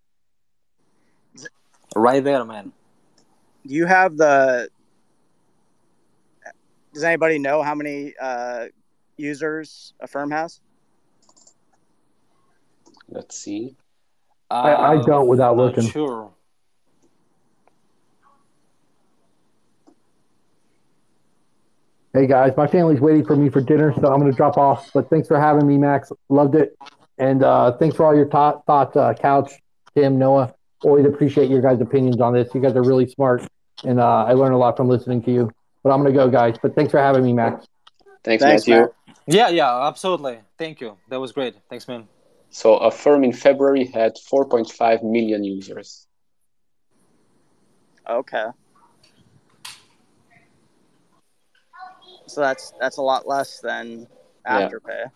[1.95, 2.73] Right there, man.
[3.67, 4.69] Do you have the?
[6.93, 8.67] Does anybody know how many uh,
[9.17, 10.61] users firm has?
[13.09, 13.77] Let's see.
[14.51, 15.89] I, I Uh, don't without not looking.
[15.89, 16.31] sure.
[22.13, 24.91] Hey guys, my family's waiting for me for dinner, so I'm going to drop off.
[24.95, 26.11] But thanks for having me, Max.
[26.31, 26.75] Loved it,
[27.19, 29.53] and uh, thanks for all your thought, thoughts, uh, Couch,
[29.95, 30.55] Tim, Noah.
[30.83, 32.49] Always appreciate your guys' opinions on this.
[32.55, 33.47] You guys are really smart,
[33.85, 35.51] and uh, I learned a lot from listening to you.
[35.83, 36.57] But I'm going to go, guys.
[36.61, 37.67] But thanks for having me, Max.
[38.25, 38.81] Thanks, Thanks, Matthew.
[38.83, 38.93] Matt.
[39.27, 40.39] Yeah, yeah, absolutely.
[40.59, 40.97] Thank you.
[41.09, 41.55] That was great.
[41.69, 42.09] Thanks, man.
[42.57, 46.07] So Affirm in February had 4.5 million users.
[48.09, 48.47] Okay.
[52.27, 54.09] So that's that's a lot less than
[54.47, 54.71] Yeah.
[54.71, 55.11] Afterpay.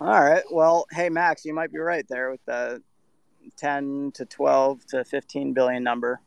[0.00, 0.44] All right.
[0.52, 2.80] Well, hey Max, you might be right there with the
[3.56, 6.20] 10 to 12 to 15 billion number.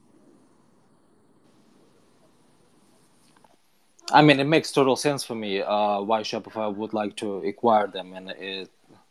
[4.11, 7.87] I mean, it makes total sense for me uh, why Shopify would like to acquire
[7.87, 8.69] them, and it,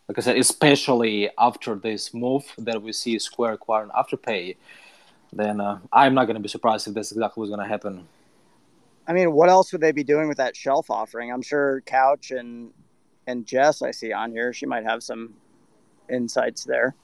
[0.09, 4.57] like I said, especially after this move that we see Square acquiring Afterpay,
[5.32, 8.09] then uh, I'm not going to be surprised if that's exactly what's going to happen.
[9.07, 11.32] I mean, what else would they be doing with that shelf offering?
[11.32, 12.72] I'm sure Couch and
[13.26, 15.34] and Jess I see on here, she might have some
[16.11, 16.94] insights there.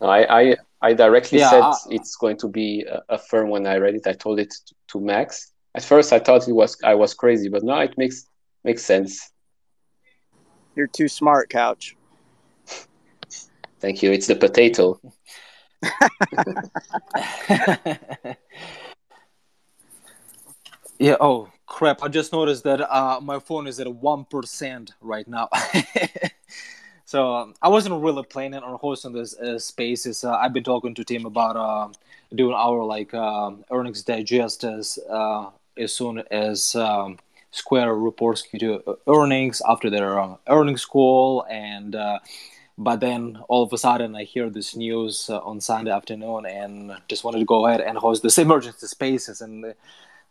[0.00, 3.76] I, I, I directly Yeah, said I- it's going to be a, Affirm when I
[3.78, 4.06] read it.
[4.06, 5.52] I told it to, to Max.
[5.74, 8.26] At first, I thought it was I was crazy, but now it makes
[8.62, 9.32] makes sense.
[10.76, 11.96] You're too smart, Couch.
[13.80, 14.12] Thank you.
[14.12, 15.00] It's the potato.
[20.98, 21.16] yeah.
[21.20, 22.02] Oh crap!
[22.02, 25.48] I just noticed that uh, my phone is at one percent right now.
[27.04, 30.24] so um, I wasn't really planning on hosting this uh, spaces.
[30.24, 31.88] Uh, I've been talking to Tim about uh,
[32.34, 34.64] doing our like um earnings digest
[35.76, 37.18] as soon as um,
[37.50, 41.94] Square reports Q2 earnings after their uh, earnings call and.
[41.94, 42.18] Uh,
[42.76, 46.92] but then all of a sudden, I hear this news uh, on Sunday afternoon, and
[47.08, 49.74] just wanted to go ahead and host this emergency spaces, and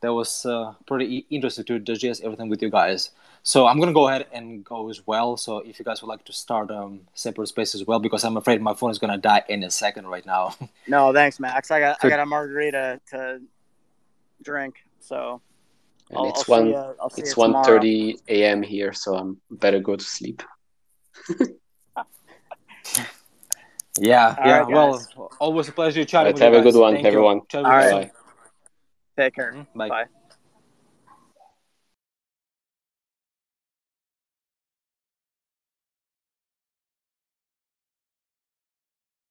[0.02, 3.12] that was uh, pretty interesting to digest everything with you guys.
[3.44, 5.38] So I'm gonna go ahead and go as well.
[5.38, 8.38] So if you guys would like to start um, separate space as well, because I'm
[8.38, 10.56] afraid my phone is gonna die any second right now.
[10.88, 11.72] No, thanks, Max.
[11.72, 13.41] I got I got a margarita to
[14.41, 15.41] drink, so
[16.10, 17.80] And I'll, it's I'll one see you, it's you tomorrow.
[17.82, 18.64] 1.30 a.m.
[18.64, 20.41] here, so I'm better go to sleep.
[23.99, 24.60] yeah, All yeah.
[24.60, 25.08] right, well,
[25.39, 27.41] always a pleasure chatting Right, with have you a good one, Thank everyone.
[27.49, 27.89] Chat with All you right.
[27.89, 28.01] soon.
[28.01, 29.24] Bye.
[29.24, 29.54] Take care.
[29.54, 29.68] Mhm.
[29.76, 29.89] Bye.
[29.89, 30.06] Bye.